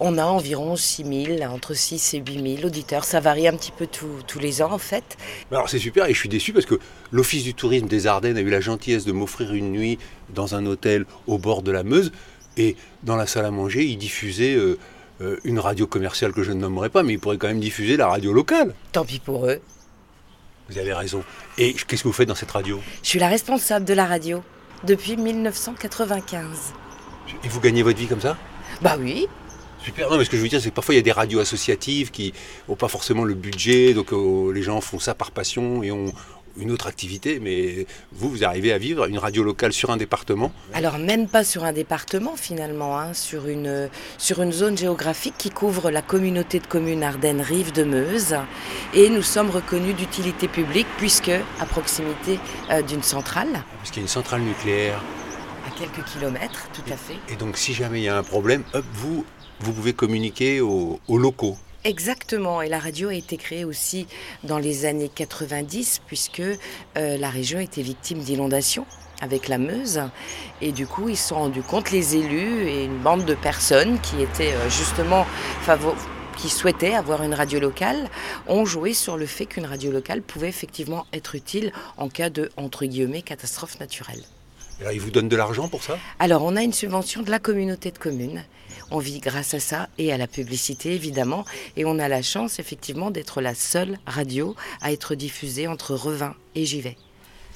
On 0.00 0.18
a 0.18 0.24
environ 0.24 0.74
6 0.76 1.04
000, 1.38 1.42
entre 1.50 1.72
6 1.74 2.14
et 2.14 2.18
8 2.18 2.56
000 2.56 2.66
auditeurs. 2.66 3.04
Ça 3.04 3.20
varie 3.20 3.46
un 3.46 3.52
petit 3.56 3.70
peu 3.70 3.86
tous- 3.86 4.22
tous 4.26 4.38
les 4.40 4.60
ans, 4.60 4.72
en 4.72 4.78
fait. 4.78 5.16
Alors 5.52 5.68
c'est 5.68 5.78
super 5.78 6.06
et 6.06 6.12
je 6.14 6.18
suis 6.18 6.28
déçu 6.28 6.52
parce 6.52 6.66
que 6.66 6.78
l'Office 7.12 7.44
du 7.44 7.54
tourisme 7.54 7.86
des 7.86 8.06
Ardennes 8.08 8.36
a 8.36 8.40
eu 8.40 8.50
la 8.50 8.60
gentillesse 8.60 9.04
de 9.04 9.12
m'offrir 9.12 9.54
une 9.54 9.70
nuit 9.70 9.98
dans 10.34 10.56
un 10.56 10.66
hôtel 10.66 11.06
au 11.28 11.38
bord 11.38 11.62
de 11.62 11.70
la 11.70 11.84
Meuse 11.84 12.10
et 12.56 12.76
dans 13.04 13.14
la 13.16 13.26
salle 13.26 13.44
à 13.46 13.50
manger 13.52 13.84
ils 13.84 13.96
diffusaient 13.96 14.54
euh, 14.56 14.78
euh, 15.20 15.38
une 15.44 15.60
radio 15.60 15.86
commerciale 15.86 16.32
que 16.32 16.42
je 16.42 16.50
ne 16.50 16.58
nommerai 16.60 16.88
pas, 16.88 17.04
mais 17.04 17.12
ils 17.12 17.18
pourraient 17.20 17.38
quand 17.38 17.46
même 17.48 17.60
diffuser 17.60 17.96
la 17.96 18.08
radio 18.08 18.32
locale. 18.32 18.74
Tant 18.90 19.04
pis 19.04 19.20
pour 19.20 19.46
eux. 19.46 19.60
Vous 20.70 20.78
avez 20.78 20.92
raison. 20.92 21.22
Et 21.56 21.72
qu'est-ce 21.74 22.02
que 22.02 22.08
vous 22.08 22.12
faites 22.14 22.28
dans 22.28 22.34
cette 22.34 22.50
radio? 22.50 22.80
Je 23.02 23.08
suis 23.10 23.18
la 23.20 23.28
responsable 23.28 23.84
de 23.84 23.94
la 23.94 24.06
radio 24.06 24.42
depuis 24.82 25.16
1995. 25.16 26.72
Et 27.44 27.48
vous 27.48 27.60
gagnez 27.60 27.82
votre 27.82 27.98
vie 27.98 28.06
comme 28.08 28.20
ça? 28.20 28.36
Bah 28.82 28.96
oui, 28.98 29.26
Super. 29.84 30.10
Non, 30.10 30.16
mais 30.18 30.24
ce 30.24 30.30
que 30.30 30.36
je 30.36 30.42
veux 30.42 30.48
dire, 30.48 30.60
c'est 30.60 30.70
que 30.70 30.74
parfois 30.74 30.94
il 30.94 30.98
y 30.98 31.00
a 31.00 31.02
des 31.02 31.12
radios 31.12 31.40
associatives 31.40 32.10
qui 32.10 32.32
n'ont 32.68 32.76
pas 32.76 32.88
forcément 32.88 33.24
le 33.24 33.34
budget, 33.34 33.92
donc 33.94 34.12
euh, 34.12 34.52
les 34.52 34.62
gens 34.62 34.80
font 34.80 34.98
ça 34.98 35.14
par 35.14 35.30
passion 35.30 35.82
et 35.82 35.90
ont 35.92 36.12
une 36.56 36.70
autre 36.70 36.86
activité. 36.86 37.38
Mais 37.40 37.86
vous, 38.12 38.30
vous 38.30 38.44
arrivez 38.44 38.72
à 38.72 38.78
vivre 38.78 39.06
une 39.06 39.18
radio 39.18 39.42
locale 39.42 39.72
sur 39.72 39.90
un 39.90 39.96
département. 39.96 40.52
alors 40.72 40.98
même 40.98 41.26
pas 41.28 41.44
sur 41.44 41.64
un 41.64 41.72
département 41.72 42.34
finalement, 42.36 42.98
hein, 42.98 43.12
sur, 43.12 43.48
une, 43.48 43.90
sur 44.18 44.40
une 44.40 44.52
zone 44.52 44.78
géographique 44.78 45.34
qui 45.36 45.50
couvre 45.50 45.90
la 45.90 46.00
communauté 46.00 46.60
de 46.60 46.66
communes 46.66 47.02
Ardennes-Rive 47.02 47.72
de 47.72 47.84
Meuse. 47.84 48.36
Et 48.94 49.10
nous 49.10 49.22
sommes 49.22 49.50
reconnus 49.50 49.96
d'utilité 49.96 50.48
publique 50.48 50.86
puisque 50.96 51.32
à 51.60 51.66
proximité 51.66 52.38
euh, 52.70 52.82
d'une 52.82 53.02
centrale, 53.02 53.48
Parce 53.78 53.90
qu'il 53.90 53.98
y 53.98 54.00
a 54.00 54.02
une 54.04 54.08
centrale 54.08 54.40
nucléaire. 54.42 55.02
à 55.66 55.70
quelques 55.78 56.04
kilomètres, 56.06 56.68
tout 56.72 56.92
à 56.92 56.96
fait. 56.96 57.16
Et 57.32 57.36
donc, 57.36 57.56
si 57.58 57.74
jamais 57.74 58.00
il 58.00 58.04
y 58.04 58.08
a 58.08 58.16
un 58.16 58.22
problème, 58.22 58.62
hop, 58.74 58.84
vous, 58.92 59.24
vous 59.60 59.72
pouvez 59.72 59.92
communiquer 59.92 60.60
aux, 60.60 61.00
aux 61.08 61.18
locaux. 61.18 61.56
Exactement, 61.84 62.62
et 62.62 62.70
la 62.70 62.78
radio 62.78 63.10
a 63.10 63.14
été 63.14 63.36
créée 63.36 63.66
aussi 63.66 64.06
dans 64.42 64.58
les 64.58 64.86
années 64.86 65.10
90 65.14 66.00
puisque 66.06 66.40
euh, 66.40 66.56
la 67.18 67.28
région 67.28 67.60
était 67.60 67.82
victime 67.82 68.20
d'inondations 68.20 68.86
avec 69.20 69.48
la 69.48 69.58
Meuse 69.58 70.00
et 70.62 70.72
du 70.72 70.86
coup 70.86 71.10
ils 71.10 71.16
se 71.16 71.28
sont 71.28 71.34
rendus 71.34 71.62
compte 71.62 71.90
les 71.90 72.16
élus 72.16 72.66
et 72.68 72.84
une 72.84 72.96
bande 72.96 73.26
de 73.26 73.34
personnes 73.34 74.00
qui 74.00 74.22
étaient 74.22 74.54
euh, 74.54 74.70
justement 74.70 75.26
qui 76.38 76.48
souhaitaient 76.48 76.94
avoir 76.94 77.22
une 77.22 77.34
radio 77.34 77.60
locale 77.60 78.08
ont 78.48 78.64
joué 78.64 78.94
sur 78.94 79.18
le 79.18 79.26
fait 79.26 79.44
qu'une 79.44 79.66
radio 79.66 79.92
locale 79.92 80.22
pouvait 80.22 80.48
effectivement 80.48 81.06
être 81.12 81.34
utile 81.34 81.70
en 81.98 82.08
cas 82.08 82.30
de 82.30 82.50
entre 82.56 82.86
guillemets 82.86 83.22
catastrophe 83.22 83.78
naturelle. 83.78 84.22
Et 84.80 84.82
alors, 84.82 84.92
ils 84.92 85.00
vous 85.00 85.10
donnent 85.10 85.28
de 85.28 85.36
l'argent 85.36 85.68
pour 85.68 85.82
ça? 85.84 85.98
Alors, 86.18 86.42
on 86.42 86.56
a 86.56 86.62
une 86.62 86.72
subvention 86.72 87.22
de 87.22 87.30
la 87.30 87.38
communauté 87.38 87.92
de 87.92 87.98
communes. 87.98 88.44
On 88.96 89.00
vit 89.00 89.18
grâce 89.18 89.54
à 89.54 89.58
ça 89.58 89.88
et 89.98 90.12
à 90.12 90.16
la 90.16 90.28
publicité, 90.28 90.94
évidemment. 90.94 91.44
Et 91.76 91.84
on 91.84 91.98
a 91.98 92.06
la 92.06 92.22
chance, 92.22 92.60
effectivement, 92.60 93.10
d'être 93.10 93.40
la 93.40 93.52
seule 93.52 93.98
radio 94.06 94.54
à 94.80 94.92
être 94.92 95.16
diffusée 95.16 95.66
entre 95.66 95.96
Revin 95.96 96.36
et 96.54 96.64
Givet. 96.64 96.96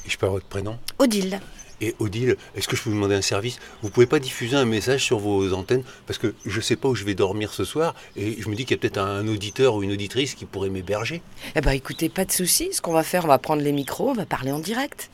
Et 0.04 0.10
je 0.10 0.16
avoir 0.16 0.32
votre 0.32 0.46
prénom 0.46 0.80
Odile. 0.98 1.38
Et 1.80 1.94
Odile, 2.00 2.36
est-ce 2.56 2.66
que 2.66 2.74
je 2.74 2.82
peux 2.82 2.90
vous 2.90 2.96
demander 2.96 3.14
un 3.14 3.22
service? 3.22 3.60
Vous 3.82 3.90
pouvez 3.90 4.06
pas 4.06 4.18
diffuser 4.18 4.56
un 4.56 4.64
message 4.64 5.04
sur 5.04 5.20
vos 5.20 5.52
antennes 5.52 5.84
Parce 6.08 6.18
que 6.18 6.34
je 6.44 6.60
sais 6.60 6.74
pas 6.74 6.88
où 6.88 6.96
je 6.96 7.04
vais 7.04 7.14
dormir 7.14 7.52
ce 7.52 7.64
soir 7.64 7.94
et 8.16 8.42
je 8.42 8.48
me 8.48 8.56
dis 8.56 8.64
qu'il 8.64 8.76
y 8.76 8.80
a 8.80 8.80
peut-être 8.80 8.98
un 8.98 9.28
auditeur 9.28 9.76
ou 9.76 9.84
une 9.84 9.92
auditrice 9.92 10.34
qui 10.34 10.44
pourrait 10.44 10.70
m'héberger. 10.70 11.22
Eh 11.54 11.60
ben, 11.60 11.70
écoutez, 11.70 12.08
pas 12.08 12.24
de 12.24 12.32
souci. 12.32 12.70
Ce 12.72 12.80
qu'on 12.80 12.94
va 12.94 13.04
faire, 13.04 13.26
on 13.26 13.28
va 13.28 13.38
prendre 13.38 13.62
les 13.62 13.70
micros, 13.70 14.10
on 14.10 14.14
va 14.14 14.26
parler 14.26 14.50
en 14.50 14.58
direct. 14.58 15.08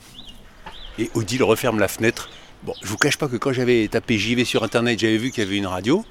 Et 0.98 1.10
Odile 1.12 1.42
referme 1.42 1.78
la 1.78 1.88
fenêtre. 1.88 2.30
Bon, 2.64 2.74
je 2.82 2.88
vous 2.88 2.96
cache 2.96 3.18
pas 3.18 3.28
que 3.28 3.36
quand 3.36 3.52
j'avais 3.52 3.88
tapé 3.88 4.18
JV 4.18 4.44
sur 4.44 4.62
internet, 4.62 4.98
j'avais 4.98 5.18
vu 5.18 5.30
qu'il 5.30 5.44
y 5.44 5.46
avait 5.46 5.56
une 5.56 5.66
radio. 5.66 6.04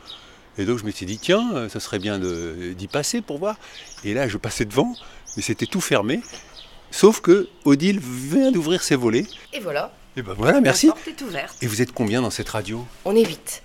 Et 0.58 0.66
donc 0.66 0.78
je 0.78 0.84
me 0.84 0.92
suis 0.92 1.06
dit, 1.08 1.18
tiens, 1.18 1.52
euh, 1.56 1.70
ça 1.70 1.80
serait 1.80 1.98
bien 2.00 2.20
d'y 2.20 2.88
passer 2.88 3.22
pour 3.22 3.40
voir. 3.40 3.56
Et 4.04 4.14
là, 4.14 4.28
je 4.28 4.38
passais 4.38 4.66
devant, 4.66 4.96
mais 5.36 5.42
c'était 5.42 5.66
tout 5.66 5.82
fermé. 5.82 6.22
Sauf 6.92 7.22
que 7.22 7.50
Odile 7.66 8.00
vient 8.00 8.52
d'ouvrir 8.52 8.84
ses 8.84 8.96
volets. 8.96 9.26
Et 9.52 9.60
voilà. 9.60 9.92
Et 10.16 10.22
ben 10.22 10.34
voilà, 10.38 10.62
merci. 10.62 10.88
La 10.88 10.94
porte 10.94 11.08
est 11.08 11.22
ouverte. 11.24 11.58
Et 11.64 11.66
vous 11.68 11.82
êtes 11.82 11.92
combien 11.92 12.22
dans 12.22 12.30
cette 12.30 12.50
radio? 12.50 12.86
On 13.04 13.16
est 13.16 13.24
vite. 13.24 13.64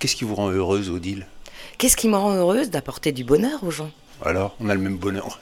Qu'est-ce 0.00 0.16
qui 0.16 0.24
vous 0.24 0.34
rend 0.34 0.50
heureuse, 0.50 0.90
Odile? 0.90 1.26
Qu'est-ce 1.76 1.96
qui 1.96 2.08
me 2.08 2.16
rend 2.16 2.32
heureuse? 2.34 2.70
D'apporter 2.70 3.12
du 3.12 3.22
bonheur 3.22 3.62
aux 3.62 3.70
gens 3.70 3.92
Alors, 4.24 4.56
on 4.58 4.68
a 4.68 4.74
le 4.74 4.80
même 4.80 4.96
bonheur. 4.96 5.38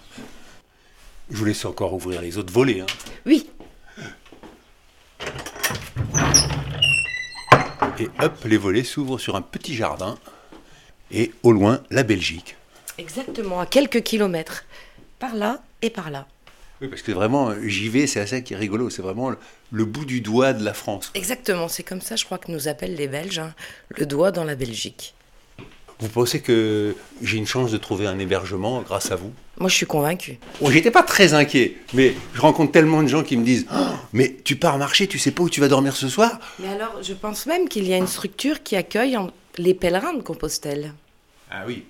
Je 1.30 1.36
vous 1.38 1.46
laisse 1.46 1.64
encore 1.64 1.94
ouvrir 1.94 2.20
les 2.20 2.36
autres 2.36 2.52
volets. 2.52 2.80
hein. 2.80 2.86
Oui. 3.24 3.48
Et 7.98 8.08
hop, 8.22 8.44
les 8.44 8.58
volets 8.58 8.84
s'ouvrent 8.84 9.18
sur 9.18 9.36
un 9.36 9.42
petit 9.42 9.74
jardin. 9.74 10.18
Et 11.10 11.32
au 11.42 11.52
loin, 11.52 11.80
la 11.90 12.02
Belgique. 12.02 12.56
Exactement, 12.98 13.60
à 13.60 13.66
quelques 13.66 14.02
kilomètres. 14.02 14.64
Par 15.18 15.34
là 15.34 15.62
et 15.82 15.90
par 15.90 16.10
là. 16.10 16.26
Oui, 16.80 16.88
parce 16.88 17.02
que 17.02 17.12
vraiment, 17.12 17.54
j'y 17.64 17.88
vais, 17.88 18.06
c'est 18.06 18.26
ça 18.26 18.40
qui 18.42 18.52
est 18.52 18.56
rigolo. 18.56 18.90
C'est 18.90 19.00
vraiment 19.02 19.30
le, 19.30 19.38
le 19.72 19.84
bout 19.86 20.04
du 20.04 20.20
doigt 20.20 20.52
de 20.52 20.62
la 20.62 20.74
France. 20.74 21.10
Exactement, 21.14 21.68
c'est 21.68 21.82
comme 21.82 22.02
ça, 22.02 22.16
je 22.16 22.24
crois 22.24 22.38
que 22.38 22.52
nous 22.52 22.68
appellent 22.68 22.94
les 22.94 23.08
Belges, 23.08 23.38
hein, 23.38 23.54
le 23.90 24.04
doigt 24.04 24.30
dans 24.30 24.44
la 24.44 24.56
Belgique. 24.56 25.14
Vous 25.98 26.08
pensez 26.10 26.40
que 26.40 26.94
j'ai 27.22 27.38
une 27.38 27.46
chance 27.46 27.70
de 27.70 27.78
trouver 27.78 28.06
un 28.06 28.18
hébergement 28.18 28.82
grâce 28.82 29.10
à 29.12 29.16
vous? 29.16 29.32
Moi, 29.58 29.70
je 29.70 29.74
suis 29.76 29.86
convaincue. 29.86 30.38
Bon, 30.60 30.70
j'étais 30.70 30.90
pas 30.90 31.02
très 31.02 31.32
inquiet, 31.32 31.76
mais 31.94 32.14
je 32.34 32.40
rencontre 32.42 32.72
tellement 32.72 33.02
de 33.02 33.08
gens 33.08 33.22
qui 33.22 33.38
me 33.38 33.44
disent 33.44 33.66
Oh, 33.74 33.76
Mais 34.12 34.36
tu 34.44 34.56
pars 34.56 34.76
marcher, 34.76 35.06
tu 35.06 35.18
sais 35.18 35.30
pas 35.30 35.42
où 35.42 35.48
tu 35.48 35.60
vas 35.60 35.68
dormir 35.68 35.96
ce 35.96 36.08
soir? 36.10 36.38
Mais 36.58 36.68
alors, 36.68 37.02
je 37.02 37.14
pense 37.14 37.46
même 37.46 37.66
qu'il 37.68 37.88
y 37.88 37.94
a 37.94 37.96
une 37.96 38.06
structure 38.06 38.62
qui 38.62 38.76
accueille 38.76 39.16
les 39.56 39.72
pèlerins 39.72 40.12
de 40.12 40.20
Compostelle. 40.22 40.92
Ah 41.50 41.62
oui. 41.66 41.84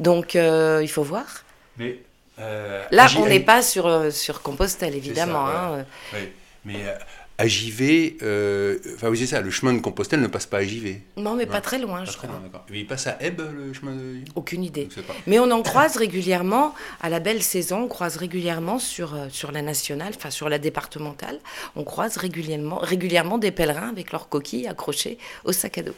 Donc, 0.00 0.34
euh, 0.34 0.80
il 0.82 0.88
faut 0.88 1.04
voir. 1.04 1.44
Mais. 1.78 1.98
euh, 2.40 2.82
Là, 2.90 3.06
on 3.18 3.26
n'est 3.26 3.38
pas 3.38 3.62
sur, 3.62 3.86
euh, 3.86 4.10
sur 4.10 4.42
Compostelle, 4.42 4.96
évidemment. 4.96 5.46
ça, 5.46 5.68
hein. 5.76 5.84
Ouais. 6.12 6.32
Mais 6.64 6.76
euh, 6.84 6.94
à 7.42 7.48
JV, 7.48 8.18
euh, 8.22 8.78
enfin 8.94 9.08
oui, 9.08 9.18
c'est 9.18 9.26
ça, 9.26 9.40
le 9.40 9.50
chemin 9.50 9.72
de 9.72 9.80
Compostelle 9.80 10.20
ne 10.20 10.28
passe 10.28 10.46
pas 10.46 10.58
à 10.58 10.62
JV. 10.62 11.00
Non, 11.16 11.34
mais 11.34 11.46
pas 11.46 11.60
très 11.60 11.80
loin, 11.80 12.04
Pas 12.04 12.04
je 12.04 12.16
très 12.16 12.28
crois. 12.28 12.38
loin. 12.38 12.62
Mais 12.70 12.78
il 12.80 12.86
passe 12.86 13.08
à 13.08 13.16
Ebb, 13.20 13.40
le 13.52 13.72
chemin 13.72 13.96
de. 13.96 14.18
Aucune 14.36 14.62
idée. 14.62 14.88
Mais 15.26 15.40
on 15.40 15.50
en 15.50 15.62
croise 15.62 15.96
régulièrement, 15.96 16.72
à 17.00 17.08
la 17.08 17.18
belle 17.18 17.42
saison, 17.42 17.82
on 17.82 17.88
croise 17.88 18.16
régulièrement 18.16 18.78
sur, 18.78 19.14
euh, 19.14 19.26
sur 19.28 19.50
la 19.50 19.60
nationale, 19.60 20.12
enfin 20.16 20.30
sur 20.30 20.48
la 20.48 20.60
départementale, 20.60 21.40
on 21.74 21.82
croise 21.82 22.16
régulièrement, 22.16 22.78
régulièrement 22.78 23.38
des 23.38 23.50
pèlerins 23.50 23.88
avec 23.88 24.12
leurs 24.12 24.28
coquilles 24.28 24.68
accrochées 24.68 25.18
au 25.44 25.50
sac 25.52 25.78
à 25.78 25.82
dos. 25.82 25.94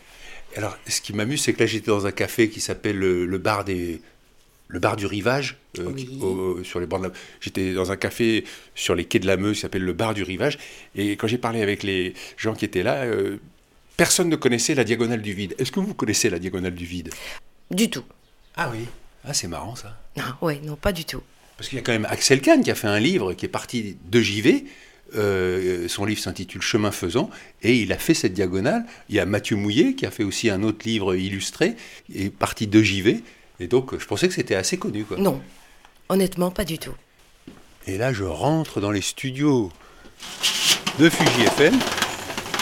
Alors, 0.56 0.78
ce 0.88 1.00
qui 1.02 1.12
m'amuse, 1.12 1.42
c'est 1.42 1.52
que 1.52 1.60
là, 1.60 1.66
j'étais 1.66 1.90
dans 1.90 2.06
un 2.06 2.12
café 2.12 2.48
qui 2.48 2.60
s'appelle 2.60 2.96
le, 2.98 3.26
le 3.26 3.38
bar 3.38 3.64
des. 3.64 4.00
Le 4.74 4.80
bar 4.80 4.96
du 4.96 5.06
rivage, 5.06 5.56
euh, 5.78 5.84
Oui. 5.94 6.04
qui- 6.04 6.18
au- 6.20 6.64
sur 6.64 6.80
les 6.80 6.86
bords 6.86 6.98
de 6.98 7.06
la... 7.06 7.12
J'étais 7.40 7.74
dans 7.74 7.92
un 7.92 7.96
café 7.96 8.42
sur 8.74 8.96
les 8.96 9.04
quais 9.04 9.20
de 9.20 9.26
la 9.28 9.36
Meuse 9.36 9.54
qui 9.54 9.60
s'appelle 9.60 9.84
le 9.84 9.92
bar 9.92 10.14
du 10.14 10.24
rivage. 10.24 10.58
Et 10.96 11.12
quand 11.12 11.28
j'ai 11.28 11.38
parlé 11.38 11.62
avec 11.62 11.84
les 11.84 12.12
gens 12.36 12.54
qui 12.54 12.64
étaient 12.64 12.82
là, 12.82 13.04
euh, 13.04 13.36
personne 13.96 14.28
ne 14.28 14.34
connaissait 14.34 14.74
la 14.74 14.82
diagonale 14.82 15.22
du 15.22 15.32
vide. 15.32 15.54
Est-ce 15.60 15.70
que 15.70 15.78
vous 15.78 15.94
connaissez 15.94 16.28
la 16.28 16.40
diagonale 16.40 16.74
du 16.74 16.86
vide? 16.86 17.10
Du 17.70 17.88
tout. 17.88 18.02
Ah 18.56 18.68
oui. 18.74 18.80
Ah, 19.24 19.32
c'est 19.32 19.46
marrant 19.46 19.76
ça. 19.76 19.96
Non, 20.16 20.24
ouais, 20.42 20.60
non, 20.64 20.74
pas 20.74 20.90
du 20.92 21.04
tout. 21.04 21.22
Parce 21.56 21.68
qu'il 21.68 21.76
y 21.76 21.80
a 21.80 21.84
quand 21.84 21.92
même 21.92 22.06
Axel 22.10 22.40
Kahn 22.40 22.60
qui 22.64 22.72
a 22.72 22.74
fait 22.74 22.88
un 22.88 22.98
livre 22.98 23.32
qui 23.34 23.46
est 23.46 23.48
parti 23.48 23.96
de 24.10 24.20
JV. 24.20 24.64
Euh, 25.14 25.86
son 25.86 26.04
livre 26.04 26.20
s'intitule 26.20 26.62
Chemin 26.62 26.90
faisant 26.90 27.30
et 27.62 27.76
il 27.76 27.92
a 27.92 27.98
fait 27.98 28.14
cette 28.14 28.32
diagonale. 28.34 28.84
Il 29.08 29.14
y 29.14 29.20
a 29.20 29.24
Mathieu 29.26 29.54
Mouillet 29.54 29.94
qui 29.94 30.04
a 30.04 30.10
fait 30.10 30.24
aussi 30.24 30.50
un 30.50 30.64
autre 30.64 30.84
livre 30.84 31.14
illustré 31.14 31.76
et 32.12 32.30
parti 32.30 32.66
de 32.66 32.82
JV. 32.82 33.22
Et 33.60 33.66
donc 33.66 33.98
je 33.98 34.06
pensais 34.06 34.28
que 34.28 34.34
c'était 34.34 34.54
assez 34.54 34.76
connu. 34.76 35.04
Quoi. 35.04 35.16
Non, 35.18 35.40
honnêtement, 36.08 36.50
pas 36.50 36.64
du 36.64 36.78
tout. 36.78 36.94
Et 37.86 37.98
là 37.98 38.12
je 38.12 38.24
rentre 38.24 38.80
dans 38.80 38.90
les 38.90 39.00
studios 39.00 39.70
de 40.98 41.08
Fuji 41.08 41.42
FM. 41.42 41.78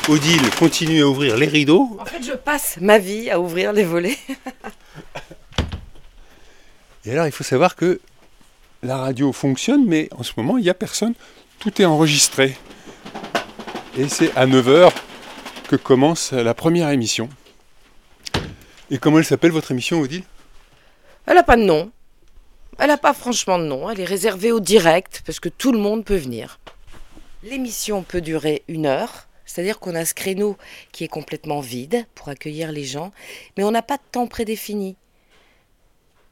Odile 0.09 0.51
continue 0.59 1.03
à 1.03 1.09
ouvrir 1.09 1.37
les 1.37 1.47
rideaux. 1.47 1.97
En 2.01 2.05
fait, 2.05 2.25
je 2.25 2.33
passe 2.33 2.79
ma 2.81 2.99
vie 2.99 3.31
à 3.31 3.39
ouvrir 3.39 3.73
les 3.73 3.85
volets. 3.85 4.19
Et 7.05 7.13
alors 7.13 7.27
il 7.27 7.33
faut 7.33 7.45
savoir 7.45 7.77
que 7.77 8.01
la 8.83 8.97
radio 8.97 9.33
fonctionne, 9.33 9.85
mais 9.87 10.09
en 10.13 10.23
ce 10.23 10.33
moment 10.37 10.59
il 10.59 10.63
n'y 10.63 10.71
a 10.71 10.75
personne. 10.75 11.15
Tout 11.59 11.81
est 11.81 11.85
enregistré. 11.85 12.57
Et 13.97 14.09
c'est 14.09 14.35
à 14.37 14.47
9h 14.47 14.91
que 15.69 15.77
commence 15.77 16.33
la 16.33 16.55
première 16.55 16.91
émission. 16.91 17.29
Et 18.91 18.99
comment 18.99 19.19
elle 19.19 19.25
s'appelle 19.25 19.53
votre 19.53 19.71
émission, 19.71 20.01
Odile? 20.01 20.25
Elle 21.27 21.35
n'a 21.35 21.43
pas 21.43 21.57
de 21.57 21.63
nom. 21.63 21.91
Elle 22.79 22.89
n'a 22.89 22.99
pas 22.99 23.15
franchement 23.15 23.59
de 23.59 23.65
nom. 23.65 23.89
Elle 23.91 24.01
est 24.01 24.05
réservée 24.05 24.53
au 24.53 24.61
direct 24.61 25.23
parce 25.25 25.41
que 25.41 25.49
tout 25.49 25.73
le 25.73 25.79
monde 25.79 26.05
peut 26.05 26.17
venir. 26.17 26.59
L'émission 27.43 28.03
peut 28.03 28.21
durer 28.21 28.63
une 28.69 28.87
heure. 28.87 29.29
C'est-à-dire 29.45 29.81
qu'on 29.81 29.95
a 29.95 30.05
ce 30.05 30.15
créneau 30.15 30.57
qui 30.93 31.05
est 31.05 31.09
complètement 31.09 31.61
vide 31.61 32.07
pour 32.15 32.29
accueillir 32.29 32.73
les 32.73 32.85
gens, 32.85 33.11
mais 33.57 33.65
on 33.65 33.71
n'a 33.71 33.83
pas 33.83 33.99
de 33.99 34.03
temps 34.11 34.27
prédéfini. 34.27 34.97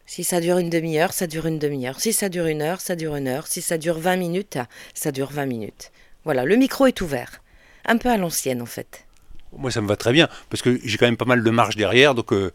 Si 0.06 0.24
ça 0.24 0.40
dure 0.40 0.58
une 0.58 0.70
demi-heure, 0.70 1.12
ça 1.12 1.26
dure 1.26 1.46
une 1.46 1.58
demi-heure. 1.58 2.00
Si 2.00 2.12
ça 2.12 2.28
dure 2.28 2.46
une 2.46 2.62
heure, 2.62 2.80
ça 2.80 2.96
dure 2.96 3.14
une 3.16 3.28
heure. 3.28 3.46
Si 3.46 3.60
ça 3.60 3.78
dure 3.78 3.98
20 3.98 4.16
minutes, 4.16 4.58
ça 4.94 5.12
dure 5.12 5.30
20 5.30 5.46
minutes. 5.46 5.92
Voilà, 6.24 6.44
le 6.44 6.56
micro 6.56 6.86
est 6.86 7.00
ouvert. 7.00 7.42
Un 7.84 7.96
peu 7.96 8.08
à 8.08 8.16
l'ancienne 8.16 8.62
en 8.62 8.66
fait. 8.66 9.06
Moi 9.52 9.70
ça 9.70 9.80
me 9.80 9.88
va 9.88 9.96
très 9.96 10.12
bien, 10.12 10.28
parce 10.48 10.62
que 10.62 10.80
j'ai 10.82 10.96
quand 10.96 11.06
même 11.06 11.16
pas 11.16 11.24
mal 11.24 11.42
de 11.42 11.50
marge 11.50 11.76
derrière, 11.76 12.14
donc 12.14 12.32
euh, 12.32 12.52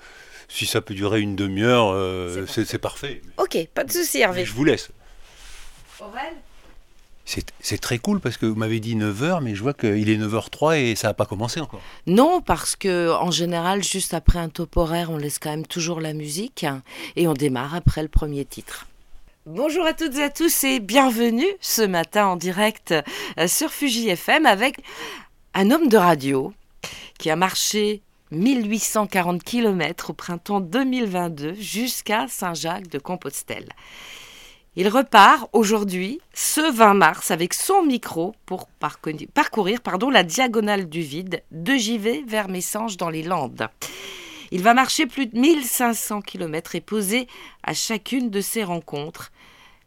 si 0.48 0.66
ça 0.66 0.82
peut 0.82 0.94
durer 0.94 1.22
une 1.22 1.36
demi-heure, 1.36 1.92
euh, 1.92 2.46
c'est 2.48 2.78
parfait. 2.78 3.22
Ok, 3.38 3.58
pas 3.74 3.84
de 3.84 3.92
souci 3.92 4.20
Hervé. 4.20 4.46
Je 4.46 4.54
vous 4.54 4.66
laisse. 4.66 4.90
Aurel 6.02 6.34
C'est 7.26 7.46
c'est 7.60 7.80
très 7.80 7.98
cool 7.98 8.20
parce 8.20 8.38
que 8.38 8.46
vous 8.46 8.56
m'avez 8.56 8.80
dit 8.80 8.96
9h, 8.96 9.42
mais 9.42 9.56
je 9.56 9.62
vois 9.62 9.74
qu'il 9.74 10.10
est 10.10 10.18
9h03 10.18 10.78
et 10.78 10.96
ça 10.96 11.08
n'a 11.08 11.14
pas 11.14 11.26
commencé 11.26 11.60
encore. 11.60 11.82
Non, 12.06 12.42
parce 12.42 12.76
que 12.76 13.12
en 13.12 13.32
général, 13.32 13.84
juste 13.84 14.14
après 14.14 14.40
un 14.40 14.50
top 14.50 14.76
horaire, 14.78 15.10
on 15.10 15.18
laisse 15.18 15.40
quand 15.40 15.50
même 15.50 15.66
toujours 15.66 16.02
la 16.02 16.14
musique 16.14 16.66
et 17.16 17.28
on 17.28 17.34
démarre 17.34 17.76
après 17.76 18.02
le 18.02 18.10
premier 18.10 18.46
titre. 18.46 18.88
Bonjour 19.48 19.86
à 19.86 19.94
toutes 19.94 20.16
et 20.16 20.24
à 20.24 20.32
tous 20.32 20.64
et 20.64 20.80
bienvenue 20.80 21.46
ce 21.62 21.84
matin 21.84 22.26
en 22.26 22.36
direct 22.36 22.96
euh, 23.38 23.48
sur 23.48 23.70
Fuji 23.70 24.10
FM 24.10 24.48
avec 24.48 24.78
un 25.54 25.70
homme 25.70 25.88
de 25.88 25.98
radio 25.98 26.52
qui 27.20 27.30
a 27.30 27.36
marché 27.36 28.02
1840 28.32 29.44
km 29.44 30.10
au 30.10 30.14
printemps 30.14 30.62
2022 30.62 31.54
jusqu'à 31.54 32.28
Saint-Jacques 32.28 32.88
de 32.88 32.98
Compostelle. 32.98 33.70
Il 34.76 34.90
repart 34.90 35.48
aujourd'hui, 35.54 36.20
ce 36.34 36.74
20 36.74 36.96
mars, 36.96 37.32
avec 37.32 37.54
son 37.54 37.84
micro 37.84 38.36
pour 38.46 38.68
parcourir, 38.68 39.28
parcourir 39.34 39.82
pardon, 39.82 40.10
la 40.10 40.24
diagonale 40.24 40.90
du 40.90 41.02
vide 41.02 41.44
de 41.52 41.76
Givet 41.76 42.24
vers 42.28 42.50
Messanges 42.50 42.98
dans 42.98 43.10
les 43.10 43.24
Landes. 43.24 43.70
Il 44.52 44.64
va 44.64 44.74
marcher 44.74 45.06
plus 45.06 45.28
de 45.28 45.38
1500 45.38 46.22
km 46.22 46.76
et 46.76 46.82
poser 46.82 47.28
à 47.64 47.74
chacune 47.74 48.30
de 48.30 48.42
ces 48.42 48.64
rencontres 48.64 49.32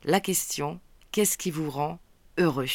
la 0.04 0.21
question 0.21 0.80
qu'est-ce 1.12 1.37
qui 1.37 1.50
vous 1.50 1.71
rend 1.71 1.99
heureux? 2.38 2.66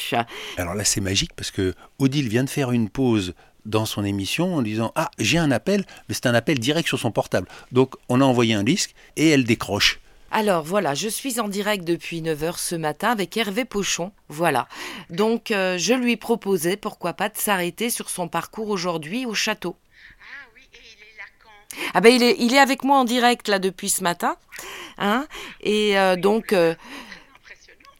Alors 0.57 0.75
là, 0.75 0.83
c'est 0.83 1.01
magique 1.01 1.33
parce 1.35 1.51
que 1.51 1.73
Odile 1.99 2.27
vient 2.27 2.43
de 2.43 2.49
faire 2.49 2.71
une 2.71 2.89
pause 2.89 3.33
dans 3.65 3.85
son 3.85 4.03
émission 4.03 4.55
en 4.55 4.61
disant 4.61 4.91
Ah, 4.95 5.11
j'ai 5.19 5.37
un 5.37 5.51
appel, 5.51 5.85
mais 6.07 6.15
c'est 6.15 6.27
un 6.27 6.33
appel 6.33 6.59
direct 6.59 6.87
sur 6.87 6.99
son 6.99 7.11
portable. 7.11 7.47
Donc, 7.71 7.95
on 8.09 8.21
a 8.21 8.25
envoyé 8.25 8.53
un 8.53 8.63
disque 8.63 8.93
et 9.15 9.29
elle 9.29 9.43
décroche. 9.43 9.99
Alors 10.31 10.63
voilà, 10.63 10.95
je 10.95 11.07
suis 11.07 11.39
en 11.39 11.47
direct 11.47 11.83
depuis 11.85 12.21
9h 12.21 12.57
ce 12.57 12.73
matin 12.73 13.11
avec 13.11 13.37
Hervé 13.37 13.65
Pochon. 13.65 14.11
Voilà. 14.29 14.67
Donc 15.11 15.51
euh, 15.51 15.77
je 15.77 15.93
lui 15.93 16.17
proposais, 16.17 16.75
pourquoi 16.75 17.13
pas, 17.13 17.29
de 17.29 17.37
s'arrêter 17.37 17.91
sur 17.91 18.09
son 18.09 18.27
parcours 18.27 18.69
aujourd'hui 18.69 19.27
au 19.27 19.35
château. 19.35 19.75
Ah 21.93 22.01
ben 22.01 22.11
il 22.11 22.23
est, 22.23 22.35
il 22.39 22.53
est 22.53 22.59
avec 22.59 22.83
moi 22.83 22.97
en 22.97 23.03
direct 23.05 23.47
là 23.47 23.59
depuis 23.59 23.89
ce 23.89 24.01
matin. 24.01 24.35
Hein 24.97 25.27
Et 25.61 25.99
euh, 25.99 26.15
donc... 26.15 26.51
euh, 26.51 26.73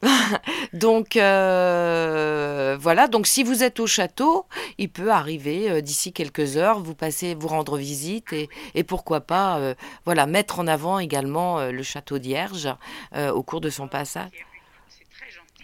donc 0.73 1.15
euh, 1.15 2.77
voilà, 2.79 3.07
donc 3.07 3.27
si 3.27 3.43
vous 3.43 3.63
êtes 3.63 3.79
au 3.79 3.87
château, 3.87 4.45
il 4.77 4.89
peut 4.89 5.11
arriver 5.11 5.69
euh, 5.69 5.81
d'ici 5.81 6.13
quelques 6.13 6.57
heures, 6.57 6.79
vous 6.79 6.95
passez, 6.95 7.35
vous 7.35 7.47
rendre 7.47 7.77
visite 7.77 8.33
et, 8.33 8.83
pourquoi 8.83 9.21
pas, 9.21 9.57
euh, 9.57 9.75
voilà, 10.05 10.25
mettre 10.25 10.59
en 10.59 10.67
avant 10.67 10.99
également 10.99 11.65
le 11.65 11.83
château 11.83 12.19
d'Hierge 12.19 12.69
au 13.15 13.43
cours 13.43 13.61
de 13.61 13.69
son 13.69 13.87
passage. 13.87 14.31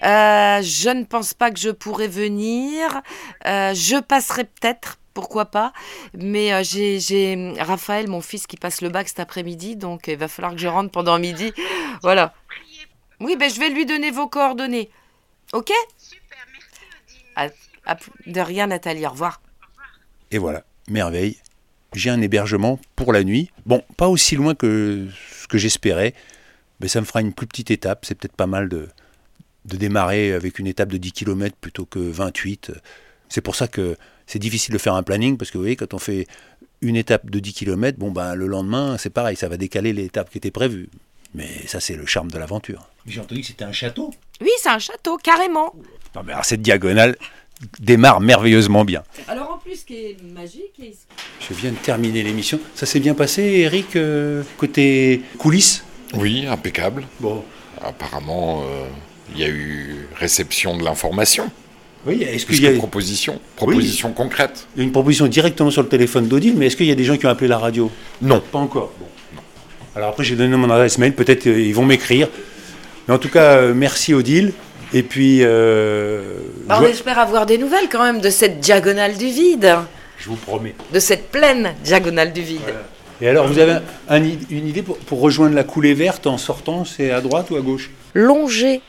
Je 0.02 0.90
ne 0.90 1.04
pense 1.04 1.34
pas 1.34 1.52
que 1.52 1.60
je 1.60 1.70
pourrais 1.70 2.08
venir. 2.08 3.02
Je 3.46 4.00
passerai 4.00 4.46
peut-être, 4.46 4.98
pourquoi 5.14 5.46
pas. 5.46 5.74
Mais 6.14 6.64
j'ai 6.64 7.54
Raphaël, 7.60 8.08
mon 8.08 8.22
fils, 8.22 8.48
qui 8.48 8.58
passe 8.58 8.82
le 8.82 8.90
bac 8.90 9.10
cet 9.10 9.20
après-midi, 9.20 9.76
donc 9.76 10.08
il 10.08 10.18
va 10.18 10.28
falloir 10.28 10.54
que 10.54 10.60
je 10.60 10.68
rentre 10.68 10.92
pendant 10.92 11.20
midi. 11.20 11.52
Voilà. 12.02 12.34
Oui, 13.20 13.36
ben 13.38 13.50
je 13.50 13.60
vais 13.60 13.70
lui 13.70 13.86
donner 13.86 14.12
vos 14.12 14.28
coordonnées. 14.28 14.90
Ok? 15.54 15.72
À- 17.36 17.50
à 17.86 17.96
plus- 17.96 18.12
De 18.32 18.40
rien, 18.42 18.68
Nathalie. 18.68 19.06
Au 19.06 19.10
revoir. 19.12 19.42
Et 20.32 20.38
voilà, 20.38 20.64
merveille. 20.88 21.38
J'ai 21.94 22.10
un 22.12 22.22
hébergement 22.22 22.80
pour 22.96 23.14
la 23.14 23.24
nuit. 23.24 23.50
Bon, 23.66 23.84
pas 23.98 24.08
aussi 24.08 24.36
loin 24.36 24.54
que 24.54 25.08
ce 25.42 25.48
que 25.48 25.58
j'espérais, 25.58 26.14
mais 26.80 26.88
ça 26.88 27.02
me 27.02 27.06
fera 27.06 27.22
une 27.22 27.34
plus 27.34 27.48
petite 27.48 27.72
étape. 27.72 28.06
C'est 28.06 28.14
peut-être 28.16 28.36
pas 28.36 28.46
mal 28.46 28.70
de, 28.70 28.90
de 29.66 29.76
démarrer 29.78 30.34
avec 30.34 30.60
une 30.60 30.68
étape 30.68 30.90
de 30.90 30.98
10 30.98 31.12
km 31.14 31.56
plutôt 31.60 31.86
que 31.86 31.98
28. 32.00 32.72
C'est 33.28 33.42
pour 33.42 33.56
ça 33.56 33.68
que 33.68 33.96
c'est 34.28 34.40
difficile 34.40 34.74
de 34.74 34.78
faire 34.78 34.94
un 34.94 35.02
planning, 35.04 35.36
parce 35.38 35.50
que 35.50 35.58
vous 35.58 35.64
voyez, 35.64 35.76
quand 35.76 35.96
on 35.96 36.00
fait 36.00 36.28
une 36.82 36.96
étape 36.96 37.30
de 37.30 37.40
10 37.40 37.54
km, 37.54 37.98
bon 37.98 38.12
ben 38.12 38.36
le 38.36 38.46
lendemain, 38.46 38.98
c'est 39.00 39.10
pareil, 39.10 39.36
ça 39.36 39.50
va 39.50 39.58
décaler 39.58 39.92
l'étape 39.92 40.30
qui 40.30 40.38
était 40.38 40.52
prévue. 40.52 40.90
Mais 41.36 41.50
ça, 41.68 41.80
c'est 41.80 41.96
le 41.96 42.06
charme 42.06 42.32
de 42.32 42.38
l'aventure. 42.38 42.88
J'ai 43.06 43.20
entendu 43.20 43.42
que 43.42 43.48
c'était 43.48 43.66
un 43.66 43.72
château. 43.72 44.12
Oui, 44.42 44.50
c'est 44.62 44.70
un 44.70 44.80
château, 44.80 45.18
carrément. 45.18 45.74
Non, 46.16 46.22
mais 46.26 46.34
alors, 46.34 46.46
cette 46.46 46.62
diagonale 46.62 47.16
démarre 47.80 48.22
merveilleusement 48.22 48.86
bien. 48.86 49.04
Alors 49.28 49.52
en 49.52 49.58
plus, 49.58 49.82
ce 49.82 49.86
qui 49.86 49.96
est 49.96 50.18
magique, 50.24 50.80
Je 50.80 51.54
viens 51.54 51.72
de 51.72 51.76
terminer 51.78 52.24
l'émission. 52.24 52.60
Ça 52.74 52.86
s'est 52.86 53.00
bien 53.00 53.14
passé, 53.14 53.42
Eric, 53.44 53.96
euh, 53.96 54.44
côté 54.58 55.22
coulisses? 55.38 55.84
Oui, 56.14 56.48
impeccable. 56.48 57.06
Bon. 57.20 57.44
Apparemment, 57.82 58.62
euh, 58.64 58.88
il 59.34 59.40
y 59.40 59.44
a 59.44 59.50
eu 59.50 60.08
réception 60.16 60.78
de 60.78 60.84
l'information. 60.84 61.52
Oui, 62.06 62.24
est-ce 62.24 62.46
qu'il 62.46 62.62
y 62.64 62.68
a 62.68 62.72
proposition. 62.78 63.42
Proposition 63.58 64.14
concrète. 64.14 64.68
il 64.76 64.80
y 64.80 64.82
a 64.82 64.86
une 64.86 64.94
proposition 64.94 65.28
directement 65.28 65.70
sur 65.70 65.84
le 65.84 65.90
téléphone 65.90 66.30
d'Odile, 66.30 66.56
mais 66.56 66.68
est-ce 66.68 66.78
qu'il 66.78 66.86
y 66.86 66.92
a 66.92 66.96
des 66.96 67.04
gens 67.04 67.18
qui 67.18 67.26
ont 67.26 67.30
appelé 67.30 67.50
la 67.50 67.58
radio? 67.58 67.92
Non. 68.22 68.42
Pas 68.52 68.60
encore. 68.60 68.94
Bon. 68.98 69.06
Alors 69.96 70.10
après, 70.10 70.24
j'ai 70.24 70.36
donné 70.36 70.56
mon 70.56 70.70
adresse 70.70 70.98
mail, 70.98 71.14
peut-être 71.14 71.48
euh, 71.48 71.60
ils 71.60 71.74
vont 71.74 71.86
m'écrire. 71.86 72.28
Mais 73.08 73.14
en 73.14 73.18
tout 73.18 73.30
cas, 73.30 73.58
euh, 73.58 73.74
merci 73.74 74.14
Odile. 74.14 74.54
Et 74.94 75.04
puis, 75.04 75.40
euh, 75.44 76.24
Bah, 76.66 76.78
je, 76.80 76.86
on 76.86 76.90
espère 76.90 77.20
avoir 77.20 77.46
des 77.46 77.58
nouvelles 77.58 77.90
quand 77.92 78.04
même 78.04 78.22
de 78.22 78.30
cette 78.30 78.60
diagonale 78.60 79.18
du 79.18 79.28
vide, 79.28 79.76
je 80.18 80.30
vous 80.30 80.36
promets. 80.36 80.74
de 80.94 81.00
cette 81.00 81.30
pleine 81.30 81.74
diagonale 81.84 82.34
du 82.34 82.42
vide. 82.42 82.62
Et 83.22 83.28
alors, 83.28 83.48
vous 83.48 83.60
avez 83.60 83.80
un- 84.08 84.24
une 84.24 84.68
idée 84.68 84.82
pour, 84.82 84.98
pour 84.98 85.20
rejoindre 85.22 85.54
la 85.54 85.64
coulée 85.64 85.94
verte 85.94 86.26
en 86.26 86.38
sortant 86.38 86.86
C'est 86.86 87.12
à 87.12 87.20
droite 87.22 87.50
ou 87.52 87.56
à 87.58 87.62
gauche? 87.62 87.90
Longer 88.14 88.82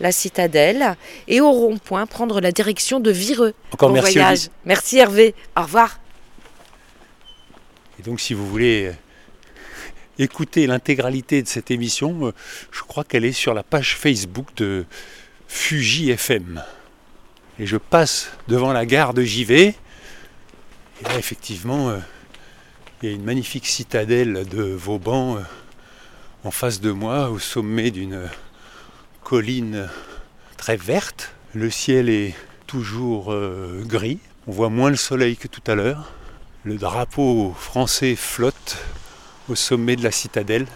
la 0.00 0.12
citadelle 0.12 0.94
et 1.26 1.40
au 1.40 1.50
rond-point 1.50 2.06
prendre 2.06 2.40
la 2.40 2.52
direction 2.52 3.00
de 3.00 3.10
Vireux. 3.10 3.54
Encore 3.72 3.88
Bon 3.88 3.94
merci 3.96 4.12
voyage. 4.18 4.48
Merci 4.64 4.98
Hervé. 4.98 5.34
Au 5.56 5.62
revoir. 5.62 5.98
Et 7.98 8.02
donc, 8.02 8.20
si 8.20 8.34
vous 8.34 8.46
voulez 8.46 8.90
écouter 10.18 10.66
l'intégralité 10.66 11.42
de 11.42 11.48
cette 11.48 11.70
émission, 11.70 12.28
euh, 12.28 12.32
je 12.72 12.82
crois 12.82 13.04
qu'elle 13.04 13.24
est 13.24 13.32
sur 13.32 13.54
la 13.54 13.62
page 13.62 13.96
Facebook 13.96 14.48
de 14.56 14.84
Fuji 15.46 16.10
FM. 16.10 16.62
Et 17.58 17.66
je 17.66 17.76
passe 17.76 18.30
devant 18.48 18.72
la 18.72 18.86
gare 18.86 19.14
de 19.14 19.22
Givet. 19.22 19.74
Et 21.00 21.04
là, 21.04 21.18
effectivement, 21.18 21.90
euh, 21.90 21.98
il 23.02 23.08
y 23.08 23.12
a 23.12 23.14
une 23.14 23.24
magnifique 23.24 23.66
citadelle 23.66 24.46
de 24.48 24.62
Vauban 24.62 25.36
euh, 25.36 25.40
en 26.44 26.50
face 26.50 26.80
de 26.80 26.90
moi, 26.90 27.30
au 27.30 27.38
sommet 27.38 27.90
d'une 27.90 28.28
colline 29.22 29.88
très 30.56 30.76
verte. 30.76 31.32
Le 31.54 31.70
ciel 31.70 32.08
est 32.08 32.34
toujours 32.66 33.34
gris. 33.86 34.18
On 34.46 34.52
voit 34.52 34.68
moins 34.68 34.90
le 34.90 34.96
soleil 34.96 35.36
que 35.36 35.48
tout 35.48 35.62
à 35.66 35.74
l'heure. 35.74 36.12
Le 36.62 36.76
drapeau 36.76 37.54
français 37.58 38.14
flotte 38.14 38.78
au 39.48 39.54
sommet 39.54 39.96
de 39.96 40.04
la 40.04 40.10
citadelle. 40.10 40.66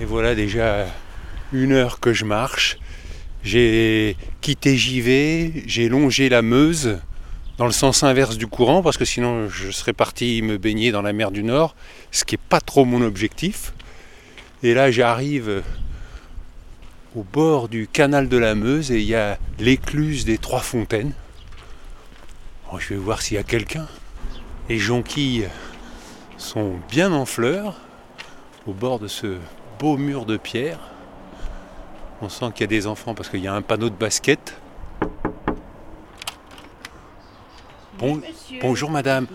Et 0.00 0.04
voilà 0.04 0.34
déjà 0.34 0.86
une 1.52 1.72
heure 1.72 2.00
que 2.00 2.12
je 2.12 2.24
marche. 2.24 2.78
J'ai 3.42 4.16
quitté 4.40 4.76
Givet, 4.76 5.62
j'ai 5.66 5.88
longé 5.88 6.28
la 6.28 6.42
Meuse 6.42 6.98
dans 7.58 7.66
le 7.66 7.72
sens 7.72 8.02
inverse 8.02 8.38
du 8.38 8.46
courant 8.46 8.82
parce 8.82 8.96
que 8.96 9.04
sinon 9.04 9.48
je 9.48 9.70
serais 9.70 9.92
parti 9.92 10.40
me 10.42 10.56
baigner 10.56 10.92
dans 10.92 11.02
la 11.02 11.12
mer 11.12 11.30
du 11.30 11.42
Nord, 11.42 11.74
ce 12.10 12.24
qui 12.24 12.34
n'est 12.34 12.42
pas 12.48 12.60
trop 12.60 12.84
mon 12.84 13.02
objectif. 13.02 13.72
Et 14.62 14.74
là 14.74 14.90
j'arrive 14.90 15.62
au 17.16 17.22
bord 17.22 17.68
du 17.68 17.86
canal 17.86 18.28
de 18.28 18.36
la 18.36 18.54
Meuse 18.54 18.90
et 18.90 19.00
il 19.00 19.06
y 19.06 19.14
a 19.14 19.38
l'écluse 19.58 20.24
des 20.24 20.38
Trois 20.38 20.60
Fontaines. 20.60 21.12
Je 22.78 22.94
vais 22.94 23.00
voir 23.00 23.20
s'il 23.20 23.36
y 23.36 23.40
a 23.40 23.42
quelqu'un. 23.42 23.88
Les 24.68 24.78
jonquilles 24.78 25.48
sont 26.40 26.78
bien 26.90 27.12
en 27.12 27.26
fleurs 27.26 27.76
au 28.66 28.72
bord 28.72 28.98
de 28.98 29.08
ce 29.08 29.38
beau 29.78 29.96
mur 29.96 30.24
de 30.24 30.36
pierre. 30.36 30.78
On 32.22 32.28
sent 32.28 32.46
qu'il 32.54 32.62
y 32.62 32.64
a 32.64 32.66
des 32.66 32.86
enfants 32.86 33.14
parce 33.14 33.28
qu'il 33.28 33.40
y 33.40 33.46
a 33.48 33.54
un 33.54 33.62
panneau 33.62 33.88
de 33.88 33.94
basket. 33.94 34.56
Bon- 37.98 38.22
bonjour 38.62 38.90
madame. 38.90 39.26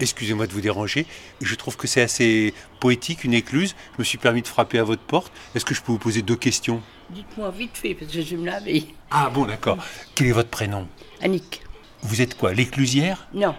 Excusez-moi 0.00 0.46
de 0.46 0.52
vous 0.52 0.60
déranger. 0.60 1.06
Je 1.40 1.54
trouve 1.54 1.76
que 1.78 1.86
c'est 1.86 2.02
assez 2.02 2.52
poétique, 2.80 3.24
une 3.24 3.32
écluse. 3.34 3.74
Je 3.94 3.98
me 4.00 4.04
suis 4.04 4.18
permis 4.18 4.42
de 4.42 4.48
frapper 4.48 4.78
à 4.78 4.84
votre 4.84 5.02
porte. 5.02 5.32
Est-ce 5.54 5.64
que 5.64 5.74
je 5.74 5.80
peux 5.80 5.92
vous 5.92 5.98
poser 5.98 6.20
deux 6.20 6.36
questions? 6.36 6.82
Dites-moi 7.10 7.50
vite 7.50 7.76
fait, 7.76 7.94
parce 7.94 8.12
que 8.12 8.20
je 8.20 8.36
vais 8.36 8.42
me 8.42 8.46
laver. 8.46 8.86
Ah 9.10 9.30
bon, 9.30 9.46
d'accord. 9.46 9.78
Quel 10.14 10.26
est 10.26 10.32
votre 10.32 10.50
prénom? 10.50 10.86
Annick. 11.22 11.62
Vous 12.02 12.20
êtes 12.20 12.36
quoi, 12.36 12.52
l'éclusière? 12.52 13.28
Non. 13.32 13.54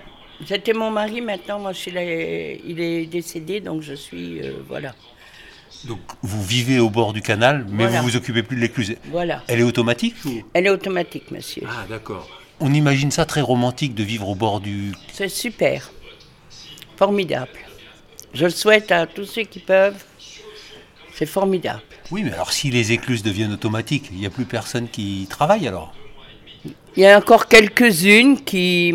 C'était 0.47 0.73
mon 0.73 0.91
mari, 0.91 1.21
maintenant, 1.21 1.59
moi, 1.59 1.73
je 1.73 1.77
suis 1.79 1.91
là- 1.91 2.03
il 2.03 2.79
est 2.79 3.05
décédé, 3.05 3.59
donc 3.61 3.81
je 3.81 3.93
suis. 3.93 4.41
euh, 4.41 4.53
voilà. 4.67 4.93
Donc 5.85 5.99
vous 6.21 6.41
vivez 6.43 6.79
au 6.79 6.89
bord 6.89 7.11
du 7.13 7.21
canal, 7.21 7.65
mais 7.69 7.83
Voilà. 7.85 7.99
vous 8.01 8.07
vous 8.09 8.15
occupez 8.15 8.41
plus 8.43 8.55
de 8.55 8.61
l'écluse. 8.61 8.95
Voilà. 9.05 9.43
Elle 9.47 9.59
est 9.59 9.63
automatique 9.63 10.15
ou? 10.25 10.41
Elle 10.53 10.65
est 10.67 10.69
automatique, 10.69 11.29
monsieur. 11.31 11.63
Ah 11.67 11.85
d'accord. 11.89 12.29
On 12.61 12.73
imagine 12.73 13.11
ça 13.11 13.25
très 13.25 13.41
romantique 13.41 13.93
de 13.93 14.03
vivre 14.03 14.29
au 14.29 14.35
bord 14.35 14.61
du... 14.61 14.93
C'est 15.11 15.27
super. 15.27 15.91
Formidable. 16.95 17.51
Je 18.33 18.45
le 18.45 18.51
souhaite 18.51 18.91
à 18.91 19.05
tous 19.07 19.25
ceux 19.25 19.43
qui 19.43 19.59
peuvent. 19.59 20.01
C'est 21.13 21.25
formidable. 21.25 21.81
Oui, 22.11 22.23
mais 22.23 22.31
alors 22.31 22.53
si 22.53 22.71
les 22.71 22.91
écluses 22.93 23.21
deviennent 23.23 23.51
automatiques, 23.53 24.05
il 24.11 24.19
n'y 24.19 24.25
a 24.25 24.29
plus 24.29 24.45
personne 24.45 24.87
qui 24.87 25.27
travaille 25.29 25.67
alors 25.67 25.93
Il 26.95 27.01
y 27.01 27.07
a 27.07 27.17
encore 27.17 27.47
quelques-unes 27.47 28.39
qui, 28.41 28.93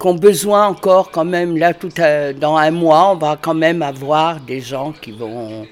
ont 0.00 0.14
besoin 0.14 0.66
encore 0.66 1.10
quand 1.12 1.24
même, 1.24 1.56
là, 1.56 1.72
tout 1.72 1.92
à- 1.98 2.32
dans 2.32 2.56
un 2.56 2.72
mois, 2.72 3.12
on 3.12 3.16
va 3.16 3.38
quand 3.40 3.54
même 3.54 3.80
avoir 3.82 4.40
des 4.40 4.60
gens 4.60 4.92
qui 4.92 5.12
vont 5.12 5.64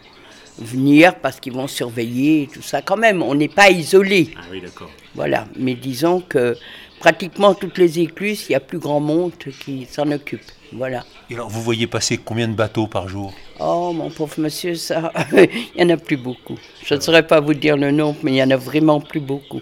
venir 0.59 1.17
parce 1.17 1.41
qu'ils 1.41 1.53
vont 1.53 1.67
surveiller 1.67 2.43
et 2.43 2.47
tout 2.47 2.63
ça. 2.63 2.83
Quand 2.83 2.97
même, 2.97 3.21
on 3.21 3.35
n'est 3.35 3.49
pas 3.49 3.69
isolé. 3.71 4.31
Ah 4.37 4.43
oui, 4.51 4.61
d'accord. 4.61 4.91
Voilà, 5.15 5.47
mais 5.59 5.75
disons 5.75 6.21
que 6.21 6.57
pratiquement 7.01 7.53
toutes 7.55 7.79
les 7.79 7.99
écluses, 7.99 8.47
il 8.49 8.53
y 8.53 8.55
a 8.55 8.61
plus 8.61 8.79
grand 8.79 9.01
monde 9.01 9.33
qui 9.65 9.87
s'en 9.91 10.11
occupe. 10.13 10.43
Voilà. 10.73 11.05
Et 11.31 11.35
alors 11.35 11.49
vous 11.49 11.63
voyez 11.63 11.87
passer 11.89 12.19
combien 12.19 12.47
de 12.49 12.55
bateaux 12.55 12.87
par 12.87 13.09
jour? 13.09 13.33
Oh, 13.59 13.93
mon 13.93 14.11
pauvre 14.11 14.35
monsieur, 14.39 14.75
ça, 14.77 15.13
il 15.33 15.49
n'y 15.77 15.85
en 15.93 15.95
a 15.95 15.97
plus 15.97 16.17
beaucoup. 16.17 16.59
Je 16.85 16.95
ne 16.95 17.01
saurais 17.01 17.27
pas 17.27 17.41
vous 17.41 17.55
dire 17.55 17.77
le 17.77 17.91
nombre, 17.91 18.19
mais 18.23 18.31
il 18.31 18.35
n'y 18.35 18.43
en 18.43 18.51
a 18.51 18.57
vraiment 18.57 19.01
plus 19.01 19.21
beaucoup. 19.21 19.61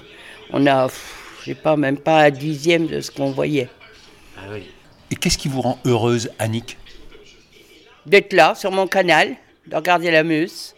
On 0.53 0.67
a, 0.67 0.87
pff, 0.89 1.14
je 1.45 1.51
sais 1.51 1.55
pas, 1.55 1.77
même 1.77 1.99
pas 1.99 2.23
un 2.23 2.31
dixième 2.31 2.87
de 2.87 3.03
ce 3.03 3.11
qu'on 3.11 3.31
voyait. 3.31 3.69
Et 5.11 5.17
qu'est-ce 5.17 5.37
qui 5.37 5.49
vous 5.49 5.61
rend 5.61 5.79
heureuse, 5.85 6.31
Annick 6.39 6.79
D'être 8.07 8.33
là, 8.33 8.55
sur 8.55 8.71
mon 8.71 8.87
canal, 8.87 9.37
de 9.67 9.77
regarder 9.77 10.11
la 10.11 10.25
Meuse. 10.25 10.75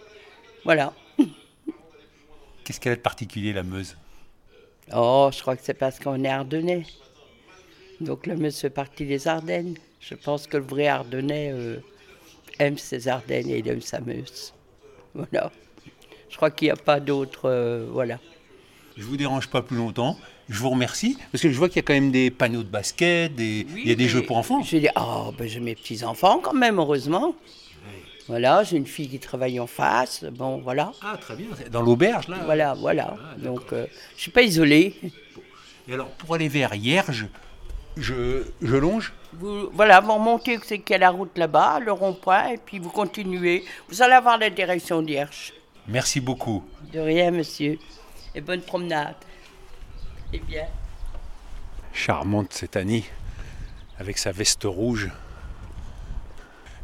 Voilà. 0.65 0.93
Qu'est-ce 2.65 2.81
qu'elle 2.81 2.95
a 2.95 2.97
de 2.97 3.01
particulier, 3.01 3.53
la 3.53 3.63
Meuse? 3.63 3.97
Oh, 4.93 5.31
je 5.33 5.41
crois 5.41 5.57
que 5.57 5.63
c'est 5.65 5.75
parce 5.75 6.01
qu'on 6.01 6.25
est 6.25 6.29
Ardennais. 6.29 6.85
Donc 8.01 8.27
la 8.27 8.35
Meuse 8.35 8.59
fait 8.59 8.71
partie 8.71 9.07
des 9.07 9.29
Ardennes. 9.29 9.77
Je 10.01 10.17
pense 10.17 10.49
que 10.49 10.57
le 10.57 10.65
vrai 10.65 10.89
Ardennais 10.89 11.53
euh, 11.53 11.77
aime 12.59 12.77
ses 12.77 13.07
Ardennes 13.07 13.49
et 13.51 13.59
il 13.59 13.69
aime 13.69 13.81
sa 13.83 14.01
Meuse. 14.01 14.53
Voilà. 15.15 15.53
Je 16.29 16.37
crois 16.37 16.51
qu'il 16.51 16.67
n'y 16.67 16.73
a 16.73 16.77
pas 16.77 16.99
d'autre. 16.99 17.49
euh, 17.49 17.87
voilà. 17.89 18.19
Je 18.97 19.05
vous 19.05 19.17
dérange 19.17 19.49
pas 19.49 19.63
plus 19.63 19.77
longtemps. 19.77 20.17
Je 20.49 20.59
vous 20.59 20.71
remercie 20.71 21.19
parce 21.33 21.43
que 21.43 21.51
je 21.51 21.57
vois 21.57 21.69
qu'il 21.69 21.77
y 21.77 21.81
a 21.81 21.83
quand 21.83 21.95
même 21.95 22.13
des 22.13 22.31
panneaux 22.31 22.63
de 22.63 22.69
basket, 22.69 23.35
des... 23.35 23.67
il 23.77 23.89
y 23.89 23.93
a 23.93 23.97
des 23.97 24.09
jeux 24.09 24.23
pour 24.23 24.37
enfants. 24.37 24.63
J'ai 24.63 24.81
dit, 24.81 24.89
oh, 24.97 25.33
ben, 25.37 25.49
j'ai 25.49 25.61
mes 25.61 25.75
petits-enfants 25.75 26.41
quand 26.43 26.55
même, 26.55 26.79
heureusement. 26.79 27.35
Voilà, 28.29 28.65
j'ai 28.65 28.77
une 28.77 28.87
fille 28.87 29.09
qui 29.09 29.21
travaille 29.21 29.61
en 29.61 29.69
face. 29.69 30.25
Bon, 30.25 30.59
voilà. 30.59 30.91
Ah, 31.01 31.17
très 31.17 31.37
bien. 31.37 31.47
Dans 31.71 31.81
l'auberge, 31.81 32.27
là. 32.27 32.39
Voilà, 32.45 32.75
voilà. 32.75 33.17
Donc, 33.39 33.73
euh, 33.73 33.87
je 34.17 34.23
suis 34.23 34.31
pas 34.33 34.43
isolée. 34.43 34.97
Et 35.89 35.95
alors, 35.95 36.09
pour 36.09 36.35
aller 36.35 36.49
vers 36.49 36.75
Hierges, 36.75 37.27
je, 37.97 38.43
je 38.61 38.77
longe? 38.77 39.13
Vous, 39.33 39.71
voilà, 39.73 40.01
vous 40.01 40.13
remontez, 40.13 40.59
c'est 40.65 40.81
qu'il 40.81 40.95
y 40.95 40.97
a 40.97 40.99
la 40.99 41.11
route 41.11 41.39
là-bas, 41.39 41.79
le 41.79 41.93
rond-point, 41.93 42.49
et 42.49 42.57
puis 42.59 42.81
vous 42.81 42.91
continuez. 42.91 43.65
Vous 43.89 44.03
allez 44.03 44.15
avoir 44.15 44.39
la 44.39 44.51
direction 44.51 45.03
d'Hierche. 45.03 45.53
Merci 45.87 46.21
beaucoup. 46.21 46.65
De 46.93 46.99
rien, 46.99 47.31
monsieur. 47.31 47.79
Et 48.35 48.41
bonne 48.41 48.63
promenade. 48.63 49.15
Bien. 50.41 50.67
Charmante 51.93 52.53
cette 52.53 52.77
Annie, 52.77 53.05
avec 53.99 54.19
sa 54.19 54.33
veste 54.33 54.65
rouge. 54.65 55.11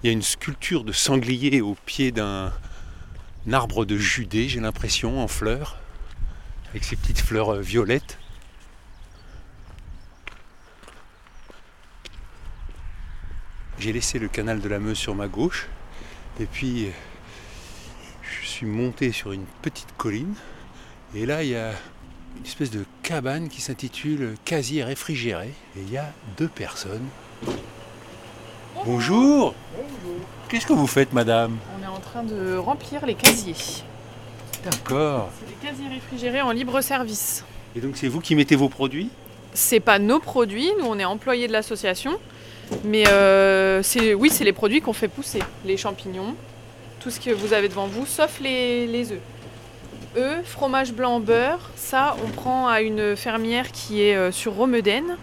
Il 0.02 0.06
y 0.06 0.10
a 0.10 0.12
une 0.12 0.22
sculpture 0.22 0.84
de 0.84 0.92
sanglier 0.92 1.60
au 1.60 1.74
pied 1.86 2.12
d'un 2.12 2.52
un 3.48 3.52
arbre 3.52 3.84
de 3.84 3.96
Judée, 3.96 4.48
j'ai 4.48 4.60
l'impression, 4.60 5.20
en 5.20 5.26
fleurs, 5.26 5.76
avec 6.70 6.84
ses 6.84 6.94
petites 6.94 7.20
fleurs 7.20 7.54
euh, 7.54 7.60
violettes. 7.60 8.18
J'ai 13.78 13.92
laissé 13.92 14.20
le 14.20 14.28
canal 14.28 14.60
de 14.60 14.68
la 14.68 14.78
Meuse 14.78 14.96
sur 14.96 15.16
ma 15.16 15.26
gauche, 15.26 15.66
et 16.38 16.46
puis 16.46 16.86
euh, 16.86 16.90
je 18.22 18.46
suis 18.46 18.66
monté 18.66 19.10
sur 19.10 19.32
une 19.32 19.46
petite 19.60 19.96
colline, 19.96 20.34
et 21.16 21.26
là 21.26 21.42
il 21.42 21.50
y 21.50 21.56
a 21.56 21.72
une 22.36 22.44
espèce 22.44 22.70
de 22.70 22.84
cabane 23.12 23.50
qui 23.50 23.60
s'intitule 23.60 24.36
Casier 24.46 24.84
réfrigéré, 24.84 25.48
et 25.76 25.80
il 25.86 25.92
y 25.92 25.98
a 25.98 26.10
deux 26.38 26.48
personnes. 26.48 27.04
Bonjour 28.86 29.54
Qu'est-ce 30.48 30.64
que 30.64 30.72
vous 30.72 30.86
faites, 30.86 31.12
madame? 31.12 31.58
On 31.78 31.84
est 31.84 31.86
en 31.86 32.00
train 32.00 32.22
de 32.22 32.56
remplir 32.56 33.04
les 33.04 33.12
casiers. 33.14 33.84
D'accord. 34.64 35.28
C'est 35.38 35.46
des 35.46 35.68
casiers 35.68 35.88
réfrigérés 35.90 36.40
en 36.40 36.52
libre 36.52 36.80
service. 36.80 37.44
Et 37.76 37.80
donc 37.80 37.98
c'est 37.98 38.08
vous 38.08 38.20
qui 38.20 38.34
mettez 38.34 38.56
vos 38.56 38.70
produits? 38.70 39.10
C'est 39.52 39.80
pas 39.80 39.98
nos 39.98 40.18
produits, 40.18 40.70
nous 40.78 40.86
on 40.86 40.98
est 40.98 41.04
employés 41.04 41.48
de 41.48 41.52
l'association, 41.52 42.18
mais 42.82 43.06
euh, 43.08 43.82
c'est 43.82 44.14
oui 44.14 44.30
c'est 44.30 44.44
les 44.44 44.54
produits 44.54 44.80
qu'on 44.80 44.94
fait 44.94 45.08
pousser, 45.08 45.40
les 45.66 45.76
champignons, 45.76 46.34
tout 46.98 47.10
ce 47.10 47.20
que 47.20 47.28
vous 47.30 47.52
avez 47.52 47.68
devant 47.68 47.88
vous, 47.88 48.06
sauf 48.06 48.40
les, 48.40 48.86
les 48.86 49.12
œufs. 49.12 49.20
Œufs, 50.16 50.44
fromage 50.44 50.92
blanc, 50.92 51.20
beurre, 51.20 51.70
ça 51.74 52.16
on 52.22 52.28
prend 52.28 52.68
à 52.68 52.82
une 52.82 53.16
fermière 53.16 53.72
qui 53.72 54.02
est 54.02 54.14
euh, 54.14 54.30
sur 54.30 54.52
Romeden, 54.54 55.16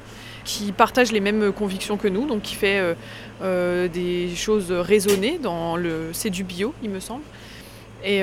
qui 0.46 0.72
partage 0.72 1.12
les 1.12 1.20
mêmes 1.20 1.52
convictions 1.52 1.98
que 1.98 2.08
nous, 2.08 2.26
donc 2.26 2.42
qui 2.42 2.56
fait 2.56 2.80
euh, 2.80 2.96
euh, 3.44 3.88
des 3.88 4.36
choses 4.36 4.72
raisonnées. 4.72 5.38
Dans 5.38 5.76
le, 5.76 6.10
c'est 6.14 6.32
du 6.32 6.44
bio, 6.44 6.74
il 6.82 6.90
me 6.90 7.00
semble. 7.00 7.24
Et, 8.04 8.22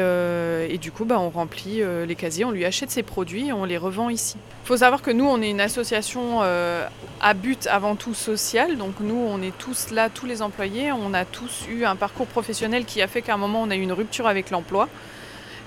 du 0.81 0.91
coup, 0.91 1.05
bah, 1.05 1.21
on 1.21 1.29
remplit 1.29 1.83
les 2.07 2.15
casiers, 2.15 2.47
on 2.47 2.51
lui 2.51 2.65
achète 2.65 2.91
ses 2.91 3.03
produits 3.03 3.49
et 3.49 3.53
on 3.53 3.67
les 3.67 3.77
revend 3.77 4.09
ici. 4.09 4.37
Il 4.65 4.67
faut 4.67 4.79
savoir 4.79 5.03
que 5.03 5.11
nous, 5.11 5.27
on 5.27 5.43
est 5.43 5.51
une 5.51 5.61
association 5.61 6.41
à 6.41 7.35
but 7.35 7.67
avant 7.67 7.95
tout 7.95 8.15
social. 8.15 8.79
Donc 8.79 8.95
nous, 9.01 9.15
on 9.15 9.43
est 9.43 9.57
tous 9.59 9.91
là, 9.91 10.09
tous 10.09 10.25
les 10.25 10.41
employés. 10.41 10.93
On 10.93 11.13
a 11.13 11.27
tous 11.27 11.67
eu 11.69 11.85
un 11.85 11.95
parcours 11.95 12.27
professionnel 12.27 12.87
qui 12.87 13.03
a 13.03 13.07
fait 13.07 13.21
qu'à 13.21 13.35
un 13.35 13.37
moment, 13.37 13.61
on 13.61 13.71
a 13.71 13.77
eu 13.77 13.83
une 13.83 13.93
rupture 13.93 14.27
avec 14.27 14.51
l'emploi. 14.51 14.89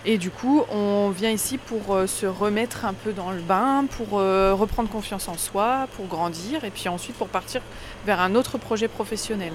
Et 0.05 0.17
du 0.17 0.31
coup, 0.31 0.63
on 0.71 1.09
vient 1.09 1.29
ici 1.29 1.57
pour 1.57 1.93
euh, 1.93 2.07
se 2.07 2.25
remettre 2.25 2.85
un 2.85 2.93
peu 2.93 3.12
dans 3.12 3.31
le 3.31 3.41
bain, 3.41 3.85
pour 3.97 4.19
euh, 4.19 4.53
reprendre 4.53 4.89
confiance 4.89 5.27
en 5.27 5.38
soi, 5.38 5.88
pour 5.97 6.07
grandir, 6.07 6.63
et 6.63 6.69
puis 6.69 6.88
ensuite 6.88 7.15
pour 7.15 7.27
partir 7.27 7.62
vers 8.05 8.21
un 8.21 8.33
autre 8.35 8.57
projet 8.57 8.88
professionnel. 8.88 9.51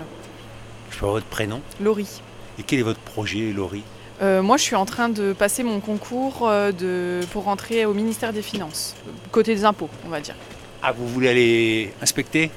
Je 0.91 0.99
peux 0.99 1.07
avoir 1.07 1.15
votre 1.15 1.27
prénom 1.27 1.63
Laurie. 1.81 2.21
Et 2.59 2.63
quel 2.63 2.79
est 2.79 2.83
votre 2.83 3.01
projet, 3.01 3.53
Laurie? 3.53 3.85
Euh, 4.23 4.43
moi, 4.43 4.59
je 4.59 4.63
suis 4.63 4.77
en 4.77 4.85
train 4.85 5.09
de 5.09 5.33
passer 5.33 5.63
mon 5.63 5.81
concours 5.81 6.49
de, 6.49 7.21
pour 7.33 7.45
rentrer 7.45 7.85
au 7.87 7.95
ministère 7.95 8.33
des 8.33 8.43
Finances, 8.43 8.95
côté 9.33 9.55
des 9.55 9.65
impôts, 9.65 9.89
on 10.07 10.09
va 10.09 10.21
dire. 10.21 10.37
Ah, 10.83 10.93
vous 10.93 11.09
voulez 11.09 11.31
aller 11.31 11.95
inspecter? 12.03 12.51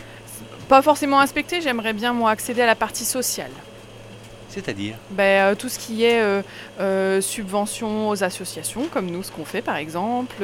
Pas 0.68 0.82
forcément 0.82 1.20
inspecter, 1.22 1.62
j'aimerais 1.62 1.94
bien 1.94 2.12
moi 2.12 2.30
accéder 2.32 2.62
à 2.62 2.66
la 2.66 2.76
partie 2.76 3.06
sociale. 3.06 3.52
C'est-à-dire 4.50 4.96
Ben, 5.12 5.52
euh, 5.52 5.56
tout 5.56 5.70
ce 5.70 5.78
qui 5.78 6.04
est 6.04 6.22
euh, 6.22 6.42
euh, 6.80 7.22
subvention 7.22 8.10
aux 8.10 8.24
associations, 8.24 8.88
comme 8.92 9.08
nous, 9.08 9.22
ce 9.24 9.32
qu'on 9.32 9.46
fait 9.46 9.62
par 9.62 9.76
exemple, 9.76 10.36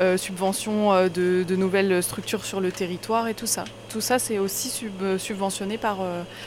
euh, 0.00 0.16
subvention 0.16 1.08
de, 1.08 1.42
de 1.42 1.56
nouvelles 1.56 2.02
structures 2.02 2.44
sur 2.44 2.60
le 2.60 2.70
territoire 2.72 3.28
et 3.28 3.34
tout 3.34 3.46
ça. 3.46 3.64
Tout 3.88 4.00
ça, 4.00 4.18
c'est 4.18 4.38
aussi 4.38 4.68
sub- 4.68 5.18
subventionné 5.18 5.76
par, 5.76 5.98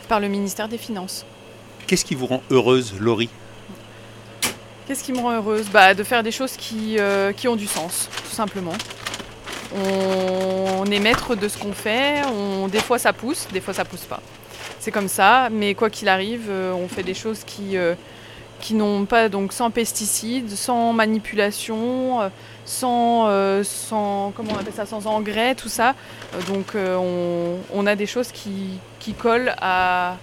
par 0.08 0.20
le 0.20 0.28
ministère 0.30 0.68
des 0.68 0.78
Finances. 0.78 1.26
Qu'est-ce 1.88 2.06
qui 2.06 2.16
vous 2.16 2.28
rend 2.28 2.42
heureuse, 2.50 2.94
Laurie? 3.00 3.30
Qu'est-ce 4.88 5.04
qui 5.04 5.12
me 5.14 5.20
rend 5.20 5.32
heureuse? 5.32 5.68
Bah, 5.72 5.94
De 5.94 6.04
faire 6.04 6.24
des 6.24 6.32
choses 6.32 6.54
qui, 6.58 6.98
qui 7.38 7.48
ont 7.48 7.56
du 7.56 7.68
sens, 7.68 8.10
tout 8.24 8.36
simplement. 8.36 8.74
On, 9.76 10.82
on 10.82 10.86
est 10.86 11.00
maître 11.00 11.36
de 11.36 11.48
ce 11.48 11.58
qu'on 11.58 11.72
fait, 11.74 12.22
on, 12.28 12.68
des 12.68 12.80
fois 12.82 13.00
ça 13.00 13.14
pousse, 13.14 13.48
des 13.54 13.62
fois 13.62 13.74
ça 13.74 13.86
pousse 13.86 14.02
pas. 14.06 14.20
C'est 14.82 14.90
comme 14.90 15.10
ça, 15.10 15.50
mais 15.52 15.76
quoi 15.76 15.92
qu'il 15.92 16.10
arrive, 16.10 16.48
euh, 16.50 16.74
on 16.74 16.88
fait 16.88 17.04
des 17.04 17.14
choses 17.14 17.44
qui, 17.46 17.78
euh, 17.78 17.94
qui 18.60 18.74
n'ont 18.74 19.06
pas 19.06 19.30
donc 19.30 19.54
sans 19.54 19.70
pesticides, 19.70 20.50
sans 20.50 20.92
manipulation, 20.92 22.20
euh, 22.22 22.30
sans, 22.66 23.64
sans 23.64 24.34
comment 24.36 24.54
on 24.56 24.58
appelle 24.58 24.74
ça, 24.74 24.88
sans 24.88 25.06
engrais, 25.06 25.54
tout 25.54 25.70
ça. 25.70 25.94
Donc 26.48 26.74
on, 26.76 27.58
on 27.72 27.86
a 27.86 27.96
des 27.96 28.08
choses 28.08 28.32
qui, 28.32 28.80
qui 29.00 29.14
collent 29.14 29.54
à, 29.62 30.18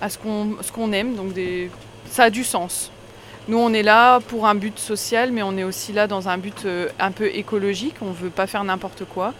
à 0.00 0.08
ce 0.08 0.18
qu'on 0.18 0.92
aime, 0.92 1.14
donc 1.14 1.34
ça 2.10 2.24
a 2.24 2.30
du 2.30 2.42
sens. 2.42 2.90
Nous, 3.46 3.58
on 3.58 3.72
est 3.72 3.84
là 3.84 4.18
pour 4.18 4.46
un 4.46 4.56
but 4.56 4.80
social, 4.80 5.30
mais 5.30 5.44
on 5.44 5.56
est 5.56 5.64
aussi 5.64 5.92
là 5.92 6.08
dans 6.08 6.28
un 6.28 6.38
but 6.38 6.66
un 6.98 7.12
peu 7.12 7.26
écologique. 7.26 7.94
On 8.00 8.06
ne 8.06 8.14
veut 8.14 8.30
pas 8.30 8.48
faire 8.48 8.64
n'importe 8.64 9.04
quoi. 9.04 9.32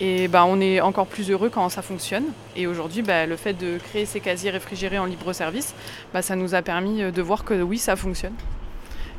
Et 0.00 0.28
ben, 0.28 0.44
on 0.48 0.60
est 0.60 0.80
encore 0.80 1.06
plus 1.06 1.30
heureux 1.30 1.50
quand 1.50 1.68
ça 1.68 1.82
fonctionne. 1.82 2.24
Et 2.56 2.66
aujourd'hui, 2.66 3.02
bah, 3.02 3.26
le 3.26 3.36
fait 3.36 3.52
de 3.52 3.78
créer 3.78 4.06
ces 4.06 4.20
casiers 4.20 4.50
réfrigérés 4.50 4.98
en 4.98 5.04
libre 5.04 5.32
service, 5.32 5.74
bah, 6.14 6.22
ça 6.22 6.36
nous 6.36 6.54
a 6.54 6.62
permis 6.62 7.02
euh, 7.02 7.10
de 7.10 7.20
voir 7.20 7.44
que 7.44 7.60
oui, 7.60 7.76
ça 7.76 7.96
fonctionne. 7.96 8.34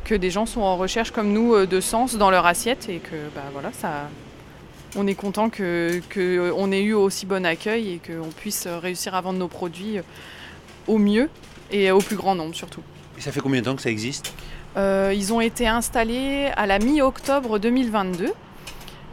Que 0.04 0.16
des 0.16 0.32
gens 0.32 0.48
sont 0.48 0.62
en 0.62 0.78
recherche 0.78 1.12
comme 1.12 1.32
nous 1.32 1.54
euh, 1.54 1.68
de 1.68 1.80
sens 1.80 2.16
dans 2.16 2.32
leur 2.32 2.48
assiette 2.48 2.90
et 2.90 2.98
que 2.98 3.16
bah, 3.36 3.44
voilà, 3.54 3.72
ça, 3.74 4.10
on 4.96 5.08
est 5.08 5.16
content 5.16 5.50
que, 5.50 6.02
que 6.10 6.52
on 6.56 6.72
ait 6.72 6.82
eu 6.82 6.94
aussi 6.94 7.26
bon 7.26 7.46
accueil 7.46 7.94
et 7.94 8.02
qu'on 8.06 8.30
puisse 8.30 8.68
réussir 8.68 9.16
à 9.16 9.22
vendre 9.22 9.40
nos 9.40 9.48
produits 9.48 10.00
euh, 10.00 10.04
au 10.88 10.98
mieux 10.98 11.30
et 11.72 11.92
au 11.92 12.00
plus 12.00 12.16
grand 12.16 12.36
nombre 12.36 12.56
surtout. 12.56 12.82
Et 13.18 13.22
ça 13.22 13.32
fait 13.32 13.40
combien 13.40 13.62
de 13.62 13.66
temps 13.66 13.76
que 13.76 13.82
ça 13.82 13.90
existe? 13.90 14.34
Euh, 14.78 15.14
ils 15.16 15.34
ont 15.34 15.42
été 15.42 15.68
installés 15.68 16.50
à 16.56 16.66
la 16.66 16.80
mi-octobre 16.80 17.60
2022 17.60 18.32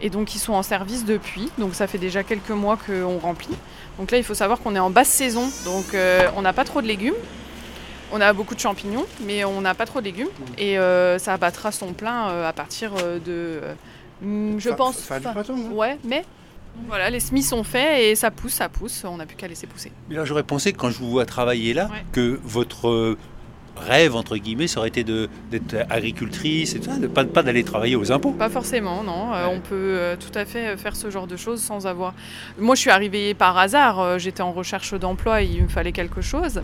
et 0.00 0.11
donc 0.11 0.34
ils 0.34 0.38
sont 0.38 0.52
en 0.52 0.62
service 0.62 1.04
depuis. 1.04 1.50
Donc 1.58 1.74
ça 1.74 1.87
fait 1.87 1.98
déjà 1.98 2.22
quelques 2.22 2.50
mois 2.50 2.76
qu'on 2.76 3.18
remplit. 3.18 3.54
Donc 3.98 4.11
là, 4.11 4.18
il 4.18 4.24
faut 4.24 4.34
savoir 4.34 4.61
qu'on 4.61 4.74
est 4.76 4.78
en 4.80 4.90
basse 4.90 5.08
saison, 5.08 5.50
donc 5.64 5.94
euh, 5.94 6.28
on 6.37 6.42
n'a 6.42 6.52
pas 6.52 6.64
trop 6.64 6.80
de 6.82 6.87
légumes. 6.87 7.14
On 8.12 8.20
a 8.22 8.32
beaucoup 8.32 8.54
de 8.54 8.61
champignons, 8.61 9.04
mais 9.26 9.44
on 9.44 9.61
n'a 9.61 9.74
pas 9.74 9.84
trop 9.84 10.00
de 10.00 10.06
légumes. 10.06 10.28
Et 10.56 10.78
euh, 10.78 11.18
ça 11.18 11.37
battra 11.37 11.72
son 11.72 11.92
plein 11.92 12.30
euh, 12.30 12.48
à 12.48 12.52
partir 12.54 12.92
de. 12.94 13.20
euh, 13.28 13.74
je 14.58 14.70
pense. 14.70 14.96
du 14.96 15.02
fin- 15.02 15.20
printemps, 15.20 15.54
hein. 15.56 15.72
Ouais, 15.72 15.98
mais. 16.04 16.24
Voilà, 16.87 17.11
les 17.11 17.18
semis 17.18 17.42
sont 17.42 17.64
faits 17.64 17.98
et 18.00 18.14
ça 18.14 18.30
pousse, 18.30 18.52
ça 18.52 18.68
pousse. 18.68 19.02
On 19.04 19.16
n'a 19.16 19.26
plus 19.26 19.34
qu'à 19.37 19.48
laisser 19.48 19.66
pousser. 19.66 19.90
Mais 20.08 20.14
là, 20.14 20.24
j'aurais 20.24 20.44
pensé 20.44 20.72
que 20.72 20.78
quand 20.78 20.90
je 20.90 20.98
vous 20.98 21.11
vois 21.11 21.26
travailler 21.26 21.74
là, 21.74 21.87
Ouais. 21.90 22.04
que 22.12 22.38
votre 22.44 22.88
euh, 22.88 23.18
rêve, 23.79 24.14
entre 24.14 24.37
guillemets, 24.37 24.67
ça 24.67 24.81
aurait 24.81 24.88
été 24.88 25.05
d'être 25.05 25.77
agricultrice 25.88 26.75
et 26.75 26.81
tout 26.81 26.91
ça, 26.91 26.97
de 26.97 27.07
pas, 27.07 27.25
pas 27.25 27.43
d'aller 27.43 27.64
travailler 27.64 27.97
aux 27.97 28.12
impôts. 28.12 28.33
Pas 28.33 28.51
forcément, 28.51 29.03
non. 29.03 29.33
Euh, 29.35 29.47
on 29.51 29.61
peut 29.61 29.75
euh, 29.75 30.17
tout 30.17 30.37
à 30.38 30.45
fait 30.45 30.77
faire 30.77 30.97
ce 30.97 31.11
genre 31.11 31.27
de 31.27 31.37
choses 31.37 31.62
sans 31.62 31.87
avoir. 31.87 32.14
Moi, 32.59 32.75
je 32.75 32.81
suis 32.81 32.91
arrivée 32.91 33.35
par 33.35 33.57
hasard. 33.57 34.01
euh, 34.01 34.19
J'étais 34.19 34.43
en 34.43 34.53
recherche 34.53 34.95
d'emploi, 34.95 35.43
il 35.43 35.62
me 35.62 35.69
fallait 35.69 35.93
quelque 35.93 36.21
chose. 36.21 36.61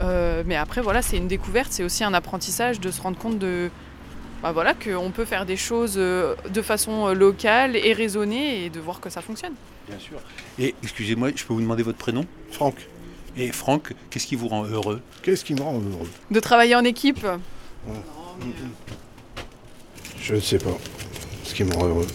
Euh, 0.00 0.42
mais 0.46 0.56
après, 0.56 0.80
voilà, 0.80 1.02
c'est 1.02 1.16
une 1.16 1.28
découverte. 1.28 1.68
C'est 1.70 1.84
aussi 1.84 2.04
un 2.04 2.14
apprentissage 2.14 2.80
de 2.80 2.90
se 2.90 3.00
rendre 3.00 3.18
compte 3.18 3.38
de. 3.38 3.70
Bah 4.42 4.52
voilà, 4.52 4.74
qu'on 4.74 5.10
peut 5.12 5.24
faire 5.24 5.46
des 5.46 5.56
choses 5.56 5.94
euh, 5.96 6.34
de 6.52 6.60
façon 6.60 7.08
euh, 7.08 7.14
locale 7.14 7.74
et 7.74 7.94
raisonnée 7.94 8.66
et 8.66 8.70
de 8.70 8.78
voir 8.78 9.00
que 9.00 9.08
ça 9.08 9.22
fonctionne. 9.22 9.54
Bien 9.88 9.98
sûr. 9.98 10.18
Et 10.58 10.74
excusez-moi, 10.82 11.30
je 11.34 11.42
peux 11.42 11.54
vous 11.54 11.62
demander 11.62 11.82
votre 11.82 11.96
prénom? 11.96 12.26
Franck, 12.50 12.86
Et 13.36 13.52
Franck, 13.52 13.92
qu'est-ce 14.10 14.26
qui 14.26 14.36
vous 14.36 14.48
rend 14.48 14.64
heureux 14.64 15.00
qu'est-ce 15.22 15.44
qui 15.44 15.54
me 15.54 15.60
rend 15.60 15.74
heureux 15.74 16.08
De 16.30 16.40
travailler 16.40 16.74
en 16.74 16.84
équipe. 16.84 17.26
Je 20.20 20.34
ne 20.34 20.40
sais 20.40 20.58
pas. 20.58 20.76
Ce 21.44 21.54
qui 21.54 21.64
me 21.64 21.74
rend 21.74 21.86
heureux. 21.86 22.06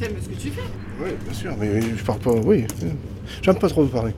T'aimes 0.00 0.16
ce 0.20 0.28
que 0.28 0.34
tu 0.34 0.50
fais 0.50 0.62
Oui, 1.00 1.10
bien 1.24 1.34
sûr, 1.34 1.56
mais 1.58 1.80
je 1.80 2.02
parle 2.02 2.18
pas. 2.18 2.32
Oui, 2.32 2.66
j'aime 3.42 3.58
pas 3.58 3.68
trop 3.68 3.84
vous 3.84 3.88
parler. 3.88 4.12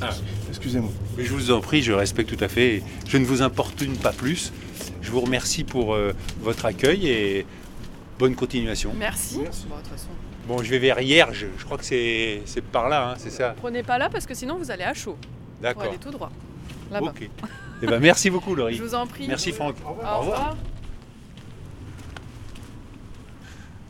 Ah. 0.00 0.10
Excusez-moi. 0.48 0.90
Mais 1.16 1.24
je 1.24 1.32
vous 1.32 1.50
en 1.52 1.60
prie, 1.60 1.82
je 1.82 1.92
respecte 1.92 2.36
tout 2.36 2.44
à 2.44 2.48
fait. 2.48 2.82
Je 3.08 3.16
ne 3.18 3.24
vous 3.24 3.42
importune 3.42 3.96
pas 3.96 4.12
plus. 4.12 4.52
Je 5.00 5.10
vous 5.10 5.20
remercie 5.20 5.62
pour 5.62 5.94
euh, 5.94 6.12
votre 6.42 6.66
accueil 6.66 7.08
et 7.08 7.46
bonne 8.18 8.34
continuation. 8.34 8.92
Merci. 8.96 9.38
Merci. 9.40 9.66
Bon, 9.68 9.76
de 9.76 9.82
toute 9.82 9.92
façon, 9.92 10.08
Bon, 10.46 10.62
je 10.62 10.70
vais 10.70 10.78
vers 10.78 11.00
Hierge. 11.00 11.46
Je 11.58 11.64
crois 11.64 11.76
que 11.76 11.84
c'est 11.84 12.42
c'est 12.46 12.62
par 12.62 12.88
là, 12.88 13.10
hein, 13.10 13.14
c'est 13.18 13.30
ça 13.30 13.54
prenez 13.58 13.82
pas 13.82 13.98
là 13.98 14.08
parce 14.08 14.26
que 14.26 14.34
sinon 14.34 14.56
vous 14.56 14.70
allez 14.70 14.84
à 14.84 14.94
chaud. 14.94 15.16
D'accord. 15.60 15.84
aller 15.84 15.98
tout 15.98 16.10
droit. 16.10 16.30
Là-bas. 16.90 17.10
Ok. 17.10 17.28
Eh 17.82 17.86
ben, 17.86 18.00
merci 18.00 18.30
beaucoup, 18.30 18.54
Laurie. 18.54 18.74
Je 18.74 18.82
vous 18.82 18.94
en 18.94 19.06
prie. 19.06 19.28
Merci, 19.28 19.52
Franck. 19.52 19.76
Au 19.84 20.18
revoir. 20.20 20.56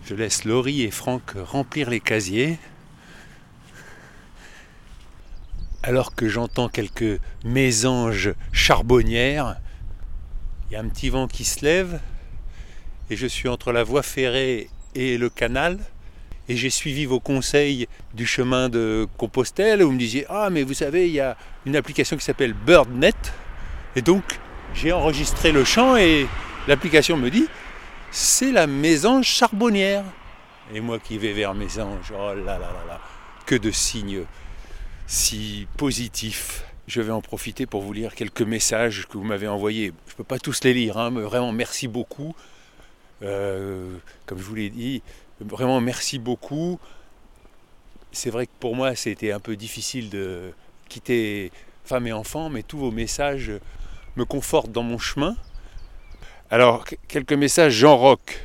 Je 0.04 0.14
laisse 0.14 0.44
Laurie 0.44 0.82
et 0.82 0.90
Franck 0.90 1.34
remplir 1.36 1.90
les 1.90 2.00
casiers. 2.00 2.58
Alors 5.82 6.14
que 6.14 6.28
j'entends 6.28 6.68
quelques 6.68 7.20
mésanges 7.44 8.34
charbonnières, 8.52 9.60
il 10.68 10.74
y 10.74 10.76
a 10.76 10.80
un 10.80 10.88
petit 10.88 11.08
vent 11.08 11.28
qui 11.28 11.44
se 11.44 11.64
lève 11.64 12.00
et 13.10 13.16
je 13.16 13.26
suis 13.26 13.48
entre 13.48 13.72
la 13.72 13.84
voie 13.84 14.02
ferrée 14.02 14.68
et 14.94 15.18
le 15.18 15.28
canal. 15.28 15.78
Et 16.50 16.56
j'ai 16.56 16.70
suivi 16.70 17.04
vos 17.04 17.20
conseils 17.20 17.88
du 18.14 18.26
chemin 18.26 18.70
de 18.70 19.06
Compostelle 19.18 19.82
où 19.82 19.86
vous 19.86 19.92
me 19.92 19.98
disiez 19.98 20.24
Ah, 20.30 20.48
mais 20.50 20.62
vous 20.62 20.74
savez, 20.74 21.06
il 21.06 21.12
y 21.12 21.20
a 21.20 21.36
une 21.66 21.76
application 21.76 22.16
qui 22.16 22.24
s'appelle 22.24 22.54
BirdNet. 22.54 23.14
Et 23.96 24.02
donc, 24.02 24.22
j'ai 24.74 24.92
enregistré 24.92 25.52
le 25.52 25.64
chant 25.64 25.96
et 25.96 26.26
l'application 26.66 27.16
me 27.16 27.30
dit 27.30 27.46
c'est 28.10 28.52
la 28.52 28.66
mésange 28.66 29.26
charbonnière. 29.26 30.04
Et 30.74 30.80
moi 30.80 30.98
qui 30.98 31.18
vais 31.18 31.32
vers 31.32 31.54
mésange, 31.54 32.12
oh 32.12 32.34
là 32.34 32.34
là 32.34 32.58
là 32.58 32.84
là, 32.86 33.00
que 33.46 33.54
de 33.54 33.70
signes 33.70 34.22
si 35.06 35.66
positifs. 35.76 36.64
Je 36.86 37.02
vais 37.02 37.12
en 37.12 37.20
profiter 37.20 37.66
pour 37.66 37.82
vous 37.82 37.92
lire 37.92 38.14
quelques 38.14 38.42
messages 38.42 39.06
que 39.08 39.18
vous 39.18 39.24
m'avez 39.24 39.48
envoyés. 39.48 39.92
Je 40.06 40.12
ne 40.12 40.16
peux 40.16 40.24
pas 40.24 40.38
tous 40.38 40.64
les 40.64 40.72
lire, 40.72 40.96
hein, 40.96 41.10
mais 41.10 41.20
vraiment 41.20 41.52
merci 41.52 41.86
beaucoup. 41.86 42.34
Euh, 43.22 43.96
comme 44.26 44.38
je 44.38 44.44
vous 44.44 44.54
l'ai 44.54 44.70
dit, 44.70 45.02
vraiment 45.40 45.80
merci 45.80 46.18
beaucoup. 46.18 46.78
C'est 48.12 48.30
vrai 48.30 48.46
que 48.46 48.52
pour 48.60 48.74
moi, 48.76 48.94
c'était 48.94 49.32
un 49.32 49.40
peu 49.40 49.56
difficile 49.56 50.10
de 50.10 50.52
quitter 50.88 51.52
femme 51.84 52.06
et 52.06 52.12
enfants, 52.12 52.48
mais 52.48 52.62
tous 52.62 52.78
vos 52.78 52.90
messages 52.90 53.52
me 54.16 54.24
confortent 54.24 54.72
dans 54.72 54.82
mon 54.82 54.98
chemin. 54.98 55.36
Alors, 56.50 56.84
qu- 56.84 56.98
quelques 57.08 57.32
messages. 57.34 57.74
Jean 57.74 57.96
Roch 57.96 58.40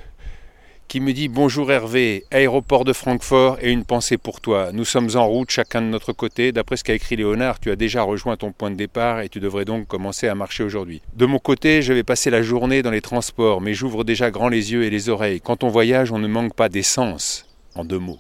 qui 0.94 1.00
me 1.00 1.12
dit 1.12 1.28
Bonjour 1.28 1.72
Hervé, 1.72 2.24
aéroport 2.30 2.86
de 2.86 2.94
Francfort 2.94 3.58
et 3.64 3.72
une 3.72 3.84
pensée 3.84 4.20
pour 4.20 4.42
toi. 4.42 4.70
Nous 4.74 4.86
sommes 4.86 5.10
en 5.16 5.26
route, 5.26 5.50
chacun 5.50 5.82
de 5.82 5.88
notre 5.88 6.14
côté. 6.14 6.52
D'après 6.52 6.78
ce 6.78 6.84
qu'a 6.84 6.94
écrit 6.94 7.16
Léonard, 7.16 7.60
tu 7.60 7.72
as 7.72 7.76
déjà 7.76 8.04
rejoint 8.04 8.38
ton 8.38 8.52
point 8.52 8.70
de 8.70 8.76
départ 8.76 9.22
et 9.22 9.28
tu 9.28 9.40
devrais 9.40 9.66
donc 9.66 9.88
commencer 9.88 10.28
à 10.28 10.36
marcher 10.36 10.64
aujourd'hui. 10.64 11.02
De 11.16 11.26
mon 11.26 11.40
côté, 11.40 11.82
je 11.82 11.94
vais 11.94 12.04
passer 12.04 12.30
la 12.30 12.44
journée 12.44 12.84
dans 12.84 12.92
les 12.92 13.02
transports, 13.02 13.60
mais 13.60 13.74
j'ouvre 13.74 14.04
déjà 14.04 14.30
grand 14.30 14.50
les 14.50 14.72
yeux 14.72 14.84
et 14.84 14.92
les 14.92 15.10
oreilles. 15.10 15.42
Quand 15.42 15.64
on 15.64 15.70
voyage, 15.70 16.12
on 16.12 16.20
ne 16.20 16.28
manque 16.28 16.54
pas 16.54 16.70
d'essence, 16.70 17.48
en 17.74 17.86
deux 17.86 17.98
mots. 17.98 18.20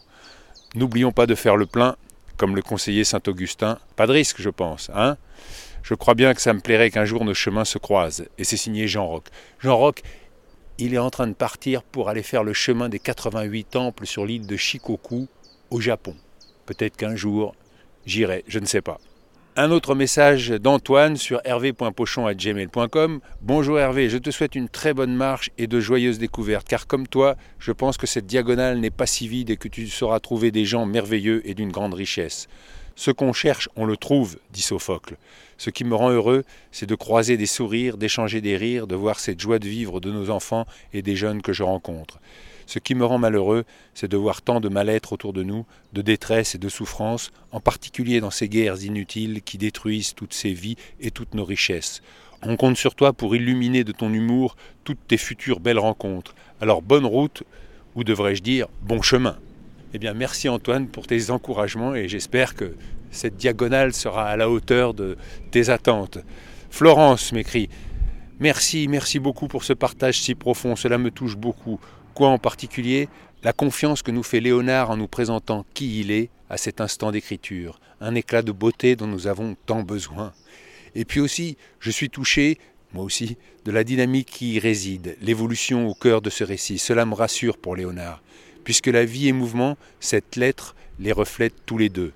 N'oublions 0.74 1.12
pas 1.12 1.28
de 1.28 1.36
faire 1.36 1.58
le 1.58 1.68
plein, 1.68 1.96
comme 2.38 2.56
le 2.56 2.64
conseiller 2.64 3.04
Saint-Augustin. 3.04 3.78
Pas 3.96 4.08
de 4.08 4.14
risque, 4.14 4.42
je 4.42 4.50
pense, 4.50 4.90
hein 4.96 5.18
Je 5.84 5.94
crois 5.94 6.16
bien 6.16 6.34
que 6.34 6.42
ça 6.42 6.54
me 6.54 6.60
plairait 6.60 6.90
qu'un 6.90 7.06
jour 7.06 7.24
nos 7.24 7.36
chemins 7.36 7.66
se 7.66 7.78
croisent. 7.78 8.26
Et 8.40 8.44
c'est 8.44 8.58
signé 8.58 8.88
Jean 8.88 9.06
Roch. 9.06 9.26
Jean 9.60 9.78
Roch, 9.78 10.02
il 10.84 10.94
est 10.94 11.00
en 11.00 11.10
train 11.10 11.28
de 11.28 11.34
partir 11.34 11.82
pour 11.82 12.10
aller 12.10 12.24
faire 12.24 12.44
le 12.44 12.52
chemin 12.52 12.90
des 12.90 13.00
88 13.00 13.64
temples 13.64 14.06
sur 14.06 14.26
l'île 14.26 14.46
de 14.46 14.58
Shikoku 14.58 15.28
au 15.72 15.80
Japon. 15.80 16.14
Peut-être 16.66 16.98
qu'un 16.98 17.16
jour, 17.16 17.56
j'irai, 18.06 18.44
je 18.48 18.60
ne 18.60 18.66
sais 18.66 18.82
pas. 18.82 18.98
Un 19.56 19.72
autre 19.72 19.96
message 19.96 20.50
d'Antoine 20.50 21.16
sur 21.16 21.40
hervé.pochon.gmail.com. 21.46 23.22
Bonjour 23.42 23.80
Hervé, 23.80 24.10
je 24.10 24.18
te 24.18 24.30
souhaite 24.30 24.56
une 24.56 24.68
très 24.68 24.94
bonne 24.94 25.16
marche 25.16 25.52
et 25.58 25.68
de 25.68 25.80
joyeuses 25.80 26.20
découvertes, 26.20 26.68
car 26.68 26.86
comme 26.86 27.08
toi, 27.08 27.38
je 27.60 27.72
pense 27.72 27.96
que 27.96 28.08
cette 28.08 28.26
diagonale 28.26 28.80
n'est 28.80 28.90
pas 28.90 29.06
si 29.06 29.30
vide 29.30 29.52
et 29.52 29.58
que 29.58 29.70
tu 29.70 29.88
sauras 29.88 30.20
trouver 30.20 30.52
des 30.52 30.66
gens 30.66 30.86
merveilleux 30.86 31.48
et 31.48 31.54
d'une 31.54 31.72
grande 31.72 31.94
richesse. 31.94 32.48
Ce 32.96 33.12
qu'on 33.12 33.34
cherche, 33.34 33.70
on 33.76 33.86
le 33.86 33.98
trouve, 33.98 34.38
dit 34.52 34.62
Sophocle. 34.62 35.18
Ce 35.58 35.70
qui 35.70 35.84
me 35.84 35.96
rend 35.96 36.12
heureux, 36.12 36.44
c'est 36.72 36.86
de 36.86 36.96
croiser 36.96 37.38
des 37.38 37.46
sourires, 37.48 37.98
d'échanger 37.98 38.40
des 38.40 38.56
rires, 38.56 38.86
de 38.86 38.96
voir 38.96 39.20
cette 39.20 39.40
joie 39.40 39.60
de 39.60 39.68
vivre 39.68 40.00
de 40.00 40.12
nos 40.12 40.30
enfants 40.30 40.66
et 40.94 41.02
des 41.02 41.16
jeunes 41.16 41.42
que 41.42 41.54
je 41.54 41.64
rencontre. 41.64 42.20
Ce 42.66 42.80
qui 42.80 42.96
me 42.96 43.06
rend 43.06 43.18
malheureux, 43.18 43.66
c'est 43.94 44.10
de 44.10 44.18
voir 44.18 44.42
tant 44.42 44.60
de 44.60 44.70
mal-être 44.70 45.14
autour 45.14 45.34
de 45.34 45.44
nous, 45.44 45.66
de 45.94 46.02
détresse 46.02 46.56
et 46.56 46.58
de 46.58 46.70
souffrance, 46.70 47.32
en 47.52 47.60
particulier 47.60 48.22
dans 48.22 48.32
ces 48.32 48.48
guerres 48.48 48.84
inutiles 48.84 49.42
qui 49.42 49.58
détruisent 49.58 50.14
toutes 50.14 50.34
ces 50.34 50.54
vies 50.54 50.78
et 51.00 51.12
toutes 51.12 51.34
nos 51.34 51.46
richesses. 51.46 52.02
On 52.44 52.58
compte 52.58 52.78
sur 52.78 52.96
toi 52.96 53.14
pour 53.14 53.36
illuminer 53.36 53.84
de 53.84 53.92
ton 53.92 54.14
humour 54.14 54.56
toutes 54.84 55.08
tes 55.08 55.18
futures 55.18 55.60
belles 55.60 55.80
rencontres. 55.80 56.36
Alors 56.62 56.82
bonne 56.82 57.06
route, 57.06 57.44
ou 57.96 58.04
devrais-je 58.04 58.42
dire 58.42 58.68
bon 58.82 59.02
chemin. 59.02 59.38
Eh 59.96 60.00
bien 60.00 60.16
merci 60.16 60.50
Antoine 60.50 60.88
pour 60.88 61.06
tes 61.06 61.30
encouragements 61.30 61.94
et 61.94 62.08
j'espère 62.08 62.56
que 62.56 62.76
cette 63.12 63.38
diagonale 63.38 63.94
sera 63.94 64.26
à 64.28 64.36
la 64.36 64.50
hauteur 64.50 64.96
de 64.96 65.18
tes 65.52 65.70
attentes. 65.70 66.18
Florence 66.72 67.32
m'écrit 67.32 67.70
Merci, 68.40 68.88
merci 68.88 69.20
beaucoup 69.20 69.48
pour 69.48 69.64
ce 69.64 69.74
partage 69.74 70.20
si 70.20 70.34
profond, 70.34 70.76
cela 70.76 70.98
me 70.98 71.12
touche 71.12 71.38
beaucoup. 71.38 71.80
Quoi 72.16 72.30
en 72.30 72.40
particulier? 72.40 73.08
La 73.44 73.54
confiance 73.54 74.02
que 74.02 74.10
nous 74.10 74.24
fait 74.24 74.40
Léonard 74.40 74.90
en 74.90 74.98
nous 74.98 75.08
présentant 75.08 75.64
qui 75.76 76.00
il 76.00 76.10
est 76.10 76.32
à 76.50 76.58
cet 76.58 76.82
instant 76.82 77.12
d'écriture, 77.12 77.80
un 78.02 78.16
éclat 78.16 78.42
de 78.42 78.52
beauté 78.52 78.96
dont 78.96 79.06
nous 79.06 79.28
avons 79.28 79.56
tant 79.68 79.84
besoin. 79.84 80.34
Et 80.96 81.06
puis 81.06 81.20
aussi, 81.20 81.56
je 81.80 81.92
suis 81.92 82.10
touché, 82.10 82.58
moi 82.94 83.04
aussi, 83.04 83.38
de 83.66 83.72
la 83.72 83.84
dynamique 83.84 84.32
qui 84.32 84.54
y 84.54 84.60
réside, 84.60 85.18
l'évolution 85.22 85.88
au 85.88 85.94
cœur 85.94 86.22
de 86.22 86.32
ce 86.32 86.44
récit. 86.44 86.80
Cela 86.80 87.06
me 87.06 87.14
rassure 87.14 87.58
pour 87.58 87.76
Léonard, 87.76 88.24
puisque 88.64 88.88
la 88.88 89.06
vie 89.06 89.28
et 89.28 89.34
mouvement, 89.34 89.78
cette 90.00 90.36
lettre 90.36 90.76
les 91.00 91.12
reflète 91.12 91.54
tous 91.66 91.78
les 91.78 91.90
deux. 91.90 92.14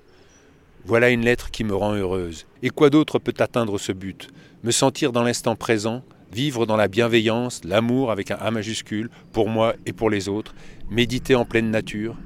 Voilà 0.84 1.10
une 1.10 1.24
lettre 1.24 1.50
qui 1.50 1.64
me 1.64 1.74
rend 1.74 1.94
heureuse. 1.94 2.46
Et 2.62 2.70
quoi 2.70 2.90
d'autre 2.90 3.18
peut 3.18 3.34
atteindre 3.38 3.78
ce 3.78 3.92
but? 3.92 4.28
Me 4.64 4.70
sentir 4.70 5.12
dans 5.12 5.22
l'instant 5.22 5.56
présent, 5.56 6.02
vivre 6.32 6.66
dans 6.66 6.76
la 6.76 6.88
bienveillance, 6.88 7.62
l'amour 7.64 8.10
avec 8.10 8.30
un 8.30 8.36
A 8.36 8.50
majuscule, 8.50 9.10
pour 9.32 9.48
moi 9.48 9.74
et 9.86 9.92
pour 9.92 10.10
les 10.10 10.28
autres, 10.28 10.54
méditer 10.90 11.34
en 11.34 11.44
pleine 11.44 11.70
nature. 11.70 12.16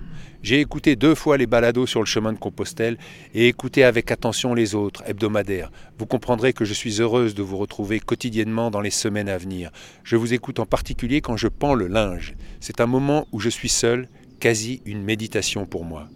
J'ai 0.42 0.58
écouté 0.58 0.96
deux 0.96 1.14
fois 1.14 1.36
les 1.36 1.46
balados 1.46 1.86
sur 1.86 2.00
le 2.00 2.06
chemin 2.06 2.32
de 2.32 2.38
Compostelle 2.38 2.98
et 3.32 3.46
écouté 3.46 3.84
avec 3.84 4.10
attention 4.10 4.54
les 4.54 4.74
autres, 4.74 5.04
hebdomadaires. 5.06 5.70
Vous 5.98 6.06
comprendrez 6.06 6.52
que 6.52 6.64
je 6.64 6.74
suis 6.74 7.00
heureuse 7.00 7.36
de 7.36 7.44
vous 7.44 7.56
retrouver 7.56 8.00
quotidiennement 8.00 8.72
dans 8.72 8.80
les 8.80 8.90
semaines 8.90 9.28
à 9.28 9.38
venir. 9.38 9.70
Je 10.02 10.16
vous 10.16 10.34
écoute 10.34 10.58
en 10.58 10.66
particulier 10.66 11.20
quand 11.20 11.36
je 11.36 11.46
pends 11.46 11.74
le 11.74 11.86
linge. 11.86 12.34
C'est 12.58 12.80
un 12.80 12.86
moment 12.86 13.28
où 13.30 13.38
je 13.38 13.50
suis 13.50 13.68
seul, 13.68 14.08
quasi 14.40 14.82
une 14.84 15.04
méditation 15.04 15.64
pour 15.64 15.84
moi. 15.84 16.08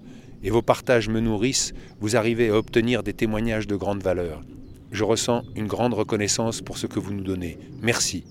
Et 0.43 0.51
vos 0.51 0.63
partages 0.63 1.09
me 1.09 1.21
nourrissent, 1.21 1.73
vous 2.01 2.17
arrivez 2.17 2.49
à 2.49 2.57
obtenir 2.57 3.05
des 3.05 3.15
témoignages 3.15 3.69
de 3.69 3.77
grande 3.77 4.03
valeur. 4.03 4.43
Je 4.91 5.05
ressens 5.05 5.45
une 5.55 5.69
grande 5.69 5.95
reconnaissance 5.95 6.63
pour 6.63 6.79
ce 6.79 6.89
que 6.89 6.99
vous 6.99 7.15
nous 7.15 7.23
donnez. 7.23 7.59
Merci. 7.81 8.25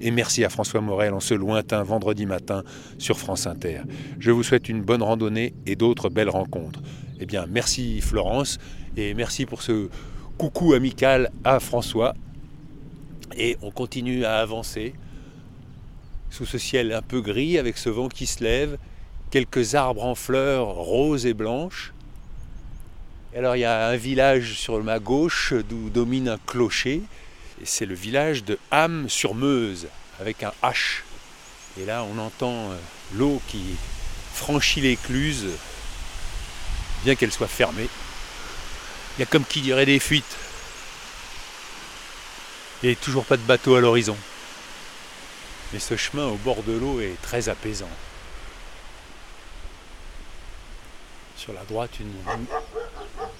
Et 0.00 0.10
merci 0.10 0.44
à 0.44 0.48
François 0.48 0.80
Morel 0.80 1.14
en 1.14 1.20
ce 1.20 1.34
lointain 1.34 1.82
vendredi 1.82 2.26
matin 2.26 2.64
sur 2.98 3.18
France 3.18 3.46
Inter. 3.46 3.82
Je 4.18 4.30
vous 4.30 4.42
souhaite 4.42 4.68
une 4.68 4.82
bonne 4.82 5.02
randonnée 5.02 5.54
et 5.66 5.76
d'autres 5.76 6.08
belles 6.08 6.30
rencontres. 6.30 6.80
Eh 7.20 7.26
bien, 7.26 7.46
merci 7.48 8.00
Florence 8.00 8.58
et 8.96 9.14
merci 9.14 9.46
pour 9.46 9.62
ce 9.62 9.88
coucou 10.36 10.74
amical 10.74 11.30
à 11.44 11.60
François. 11.60 12.14
Et 13.36 13.56
on 13.62 13.70
continue 13.70 14.24
à 14.24 14.38
avancer 14.38 14.94
sous 16.30 16.46
ce 16.46 16.58
ciel 16.58 16.92
un 16.92 17.02
peu 17.02 17.20
gris 17.20 17.58
avec 17.58 17.78
ce 17.78 17.88
vent 17.88 18.08
qui 18.08 18.26
se 18.26 18.42
lève, 18.42 18.76
quelques 19.30 19.76
arbres 19.76 20.04
en 20.04 20.16
fleurs 20.16 20.74
roses 20.74 21.26
et 21.26 21.34
blanches. 21.34 21.94
Alors 23.36 23.56
il 23.56 23.60
y 23.60 23.64
a 23.64 23.88
un 23.88 23.96
village 23.96 24.58
sur 24.58 24.82
ma 24.82 24.98
gauche 24.98 25.54
d'où 25.68 25.90
domine 25.90 26.28
un 26.28 26.38
clocher, 26.46 27.02
c'est 27.62 27.86
le 27.86 27.94
village 27.94 28.44
de 28.44 28.58
Ham-sur-Meuse 28.70 29.86
avec 30.20 30.42
un 30.42 30.52
H. 30.62 31.02
Et 31.78 31.84
là 31.84 32.04
on 32.04 32.18
entend 32.18 32.70
euh, 32.70 32.76
l'eau 33.14 33.40
qui 33.48 33.62
franchit 34.32 34.80
l'écluse, 34.80 35.46
bien 37.04 37.14
qu'elle 37.14 37.32
soit 37.32 37.48
fermée. 37.48 37.88
Il 39.16 39.20
y 39.20 39.22
a 39.22 39.26
comme 39.26 39.44
qui 39.44 39.60
dirait 39.60 39.86
des 39.86 40.00
fuites. 40.00 40.36
Et 42.82 42.96
toujours 42.96 43.24
pas 43.24 43.36
de 43.36 43.42
bateau 43.42 43.76
à 43.76 43.80
l'horizon. 43.80 44.16
Mais 45.72 45.78
ce 45.78 45.96
chemin 45.96 46.26
au 46.26 46.36
bord 46.36 46.62
de 46.64 46.72
l'eau 46.72 47.00
est 47.00 47.20
très 47.22 47.48
apaisant. 47.48 47.88
Sur 51.36 51.52
la 51.52 51.64
droite, 51.64 51.98
une 52.00 52.12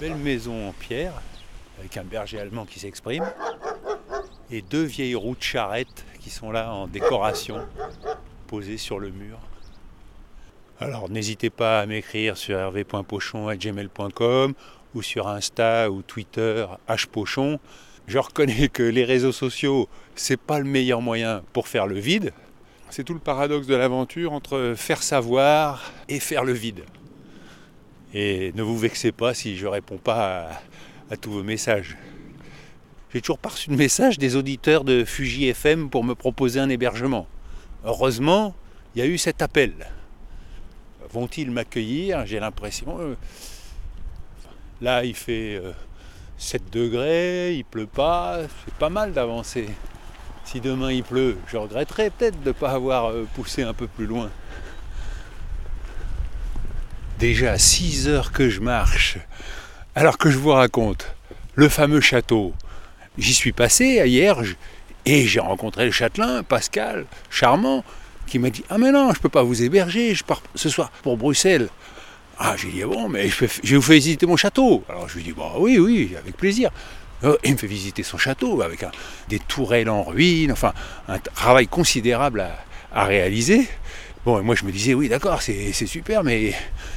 belle 0.00 0.16
maison 0.16 0.68
en 0.68 0.72
pierre, 0.72 1.14
avec 1.78 1.96
un 1.96 2.04
berger 2.04 2.38
allemand 2.38 2.64
qui 2.64 2.78
s'exprime, 2.78 3.24
et 4.50 4.62
deux 4.62 4.84
vieilles 4.84 5.14
roues 5.14 5.36
de 5.36 5.42
charrette 5.42 6.04
qui 6.20 6.30
sont 6.30 6.50
là 6.50 6.72
en 6.72 6.86
décoration, 6.86 7.58
posées 8.46 8.78
sur 8.78 8.98
le 8.98 9.10
mur. 9.10 9.38
Alors 10.80 11.08
n'hésitez 11.08 11.50
pas 11.50 11.80
à 11.80 11.86
m'écrire 11.86 12.36
sur 12.36 12.58
hervé.pochon.gmail.com 12.58 14.54
ou 14.94 15.02
sur 15.02 15.28
Insta 15.28 15.90
ou 15.90 16.02
Twitter 16.02 16.66
hpochon. 16.88 17.60
Je 18.06 18.18
reconnais 18.18 18.68
que 18.68 18.82
les 18.82 19.04
réseaux 19.04 19.32
sociaux, 19.32 19.88
c'est 20.14 20.40
pas 20.40 20.58
le 20.58 20.64
meilleur 20.64 21.00
moyen 21.00 21.42
pour 21.52 21.68
faire 21.68 21.86
le 21.86 21.98
vide. 21.98 22.32
C'est 22.90 23.04
tout 23.04 23.14
le 23.14 23.20
paradoxe 23.20 23.66
de 23.66 23.74
l'aventure 23.74 24.32
entre 24.32 24.74
faire 24.76 25.02
savoir 25.02 25.92
et 26.08 26.20
faire 26.20 26.44
le 26.44 26.52
vide. 26.52 26.84
Et 28.12 28.52
ne 28.54 28.62
vous 28.62 28.78
vexez 28.78 29.10
pas 29.10 29.34
si 29.34 29.56
je 29.56 29.66
réponds 29.66 29.98
pas 29.98 30.48
à, 30.48 30.60
à 31.10 31.16
tous 31.16 31.32
vos 31.32 31.42
messages. 31.42 31.96
J'ai 33.14 33.20
toujours 33.20 33.38
pas 33.38 33.50
reçu 33.50 33.70
de 33.70 33.76
message 33.76 34.18
des 34.18 34.34
auditeurs 34.34 34.82
de 34.82 35.04
Fuji 35.04 35.46
FM 35.46 35.88
pour 35.88 36.02
me 36.02 36.16
proposer 36.16 36.58
un 36.58 36.68
hébergement. 36.68 37.28
Heureusement, 37.84 38.56
il 38.94 38.98
y 38.98 39.02
a 39.02 39.06
eu 39.06 39.18
cet 39.18 39.40
appel. 39.40 39.72
Vont-ils 41.12 41.48
m'accueillir? 41.48 42.26
J'ai 42.26 42.40
l'impression. 42.40 42.96
euh, 42.98 43.14
Là, 44.80 45.04
il 45.04 45.14
fait 45.14 45.60
euh, 45.62 45.70
7 46.38 46.70
degrés, 46.72 47.54
il 47.54 47.64
pleut 47.64 47.86
pas, 47.86 48.40
c'est 48.64 48.74
pas 48.74 48.90
mal 48.90 49.12
d'avancer. 49.12 49.68
Si 50.44 50.60
demain 50.60 50.90
il 50.90 51.04
pleut, 51.04 51.36
je 51.46 51.56
regretterai 51.56 52.10
peut-être 52.10 52.40
de 52.42 52.48
ne 52.48 52.52
pas 52.52 52.72
avoir 52.72 53.10
euh, 53.10 53.28
poussé 53.34 53.62
un 53.62 53.74
peu 53.74 53.86
plus 53.86 54.06
loin. 54.06 54.28
Déjà 57.20 57.56
6 57.58 58.08
heures 58.08 58.32
que 58.32 58.50
je 58.50 58.58
marche, 58.60 59.18
alors 59.94 60.18
que 60.18 60.30
je 60.30 60.36
vous 60.38 60.50
raconte 60.50 61.14
le 61.54 61.68
fameux 61.68 62.00
château. 62.00 62.52
J'y 63.18 63.34
suis 63.34 63.52
passé 63.52 64.02
hier 64.06 64.42
je- 64.44 64.54
et 65.06 65.26
j'ai 65.26 65.40
rencontré 65.40 65.84
le 65.84 65.90
châtelain, 65.90 66.42
Pascal, 66.42 67.04
charmant, 67.30 67.84
qui 68.26 68.38
m'a 68.38 68.50
dit 68.50 68.64
Ah, 68.70 68.78
mais 68.78 68.90
non, 68.90 69.12
je 69.12 69.18
ne 69.18 69.22
peux 69.22 69.28
pas 69.28 69.42
vous 69.42 69.62
héberger, 69.62 70.14
je 70.14 70.24
pars 70.24 70.42
ce 70.54 70.68
soir 70.68 70.90
pour 71.02 71.16
Bruxelles. 71.16 71.68
Ah, 72.38 72.54
j'ai 72.56 72.68
dit 72.68 72.82
Ah 72.82 72.86
bon, 72.86 73.08
mais 73.08 73.28
je, 73.28 73.44
je 73.62 73.70
vais 73.70 73.76
vous 73.76 73.82
faire 73.82 73.94
visiter 73.96 74.26
mon 74.26 74.36
château. 74.36 74.82
Alors 74.88 75.08
je 75.08 75.16
lui 75.16 75.22
dis 75.24 75.32
Bah 75.32 75.52
oui, 75.58 75.78
oui, 75.78 76.14
avec 76.18 76.36
plaisir. 76.36 76.70
Euh, 77.22 77.36
Il 77.44 77.52
me 77.52 77.56
fait 77.56 77.66
visiter 77.68 78.02
son 78.02 78.18
château 78.18 78.60
avec 78.62 78.84
des 79.28 79.38
tourelles 79.38 79.88
en 79.88 80.02
ruine, 80.02 80.50
enfin 80.52 80.72
un 81.08 81.18
travail 81.18 81.68
considérable 81.68 82.40
à, 82.40 82.58
à 82.92 83.04
réaliser. 83.04 83.68
Bon, 84.24 84.40
et 84.40 84.42
moi 84.42 84.54
je 84.54 84.64
me 84.64 84.72
disais 84.72 84.94
Oui, 84.94 85.08
d'accord, 85.08 85.42
c'est 85.42 85.72
super, 85.86 86.24
mais 86.24 86.54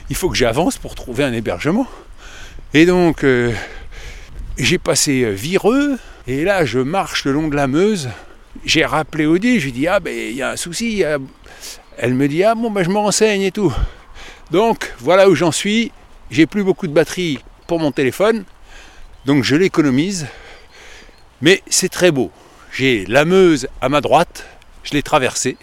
il 0.10 0.16
faut 0.16 0.30
que 0.30 0.36
j'avance 0.38 0.78
pour 0.78 0.96
trouver 0.96 1.24
un 1.26 1.34
hébergement. 1.34 1.88
Et 2.74 2.86
donc, 2.86 3.24
euh, 3.24 3.54
j'ai 4.58 4.78
passé 4.78 5.24
euh, 5.24 5.32
Vireux, 5.32 5.98
et 6.28 6.43
là 6.43 6.65
je 6.65 6.80
marche 6.80 7.26
le 7.26 7.32
long 7.32 7.48
de 7.48 7.56
la 7.56 7.67
Meuse. 7.67 8.10
J'ai 8.65 8.86
rappelé 8.86 9.26
Odile, 9.26 9.60
je 9.60 9.65
lui 9.65 9.72
dis 9.72 9.88
Ah 9.88 10.00
ben 10.00 10.13
il 10.13 10.36
y 10.36 10.41
a 10.41 10.52
un 10.52 10.56
souci. 10.56 11.04
Elle 11.98 12.13
me 12.13 12.28
dit 12.28 12.43
Ah 12.43 12.56
bon, 12.56 12.72
ben 12.72 12.84
je 12.84 12.89
me 12.89 12.98
renseigne 12.98 13.43
et 13.43 13.52
tout. 13.52 13.74
Donc 14.52 14.93
voilà 15.00 15.30
où 15.30 15.36
j'en 15.36 15.52
suis. 15.52 15.91
J'ai 16.32 16.46
plus 16.46 16.63
beaucoup 16.63 16.88
de 16.88 16.93
batterie 16.93 17.39
pour 17.67 17.80
mon 17.80 17.91
téléphone, 17.91 18.43
donc 19.26 19.43
je 19.43 19.56
l'économise. 19.56 20.28
Mais 21.41 21.62
c'est 21.67 21.89
très 21.89 22.12
beau. 22.12 22.32
J'ai 22.72 23.06
la 23.06 23.26
Meuse 23.26 23.67
à 23.82 23.89
ma 23.89 24.02
droite, 24.02 24.46
je 24.84 24.93
l'ai 24.93 25.04
traversée. 25.04 25.58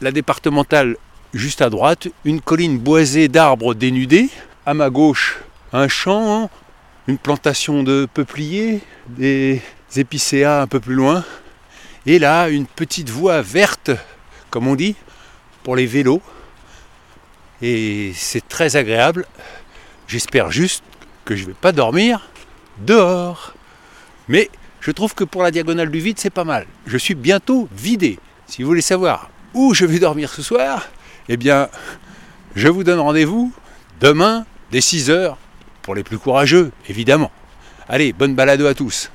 La 0.00 0.12
départementale 0.12 0.96
juste 1.32 1.62
à 1.62 1.70
droite, 1.70 2.08
une 2.24 2.40
colline 2.40 2.78
boisée 2.78 3.28
d'arbres 3.28 3.74
dénudés. 3.74 4.28
À 4.66 4.74
ma 4.74 4.88
gauche, 4.88 5.40
un 5.72 5.88
champ, 5.88 6.50
une 7.06 7.18
plantation 7.18 7.82
de 7.82 8.08
peupliers, 8.12 8.80
des 9.08 9.60
épicéas 9.96 10.62
un 10.62 10.66
peu 10.66 10.80
plus 10.80 10.94
loin. 10.94 11.24
Et 12.06 12.18
là, 12.18 12.48
une 12.48 12.66
petite 12.66 13.10
voie 13.10 13.42
verte, 13.42 13.90
comme 14.50 14.66
on 14.66 14.74
dit, 14.74 14.96
pour 15.62 15.76
les 15.76 15.86
vélos. 15.86 16.22
Et 17.62 18.12
c'est 18.14 18.46
très 18.46 18.76
agréable. 18.76 19.26
J'espère 20.06 20.50
juste 20.50 20.84
que 21.24 21.36
je 21.36 21.42
ne 21.42 21.48
vais 21.48 21.54
pas 21.54 21.72
dormir 21.72 22.28
dehors. 22.78 23.54
Mais 24.28 24.50
je 24.80 24.90
trouve 24.90 25.14
que 25.14 25.24
pour 25.24 25.42
la 25.42 25.50
diagonale 25.50 25.90
du 25.90 26.00
vide, 26.00 26.18
c'est 26.18 26.30
pas 26.30 26.44
mal. 26.44 26.66
Je 26.86 26.98
suis 26.98 27.14
bientôt 27.14 27.68
vidé. 27.74 28.18
Si 28.46 28.62
vous 28.62 28.68
voulez 28.68 28.82
savoir 28.82 29.30
où 29.54 29.72
je 29.72 29.86
vais 29.86 29.98
dormir 29.98 30.30
ce 30.30 30.42
soir, 30.42 30.88
eh 31.28 31.36
bien, 31.36 31.68
je 32.54 32.68
vous 32.68 32.84
donne 32.84 33.00
rendez-vous 33.00 33.52
demain 34.00 34.44
dès 34.70 34.80
6h 34.80 35.36
pour 35.84 35.94
les 35.94 36.02
plus 36.02 36.18
courageux, 36.18 36.72
évidemment. 36.88 37.30
Allez, 37.88 38.14
bonne 38.14 38.34
balado 38.34 38.66
à 38.66 38.74
tous. 38.74 39.10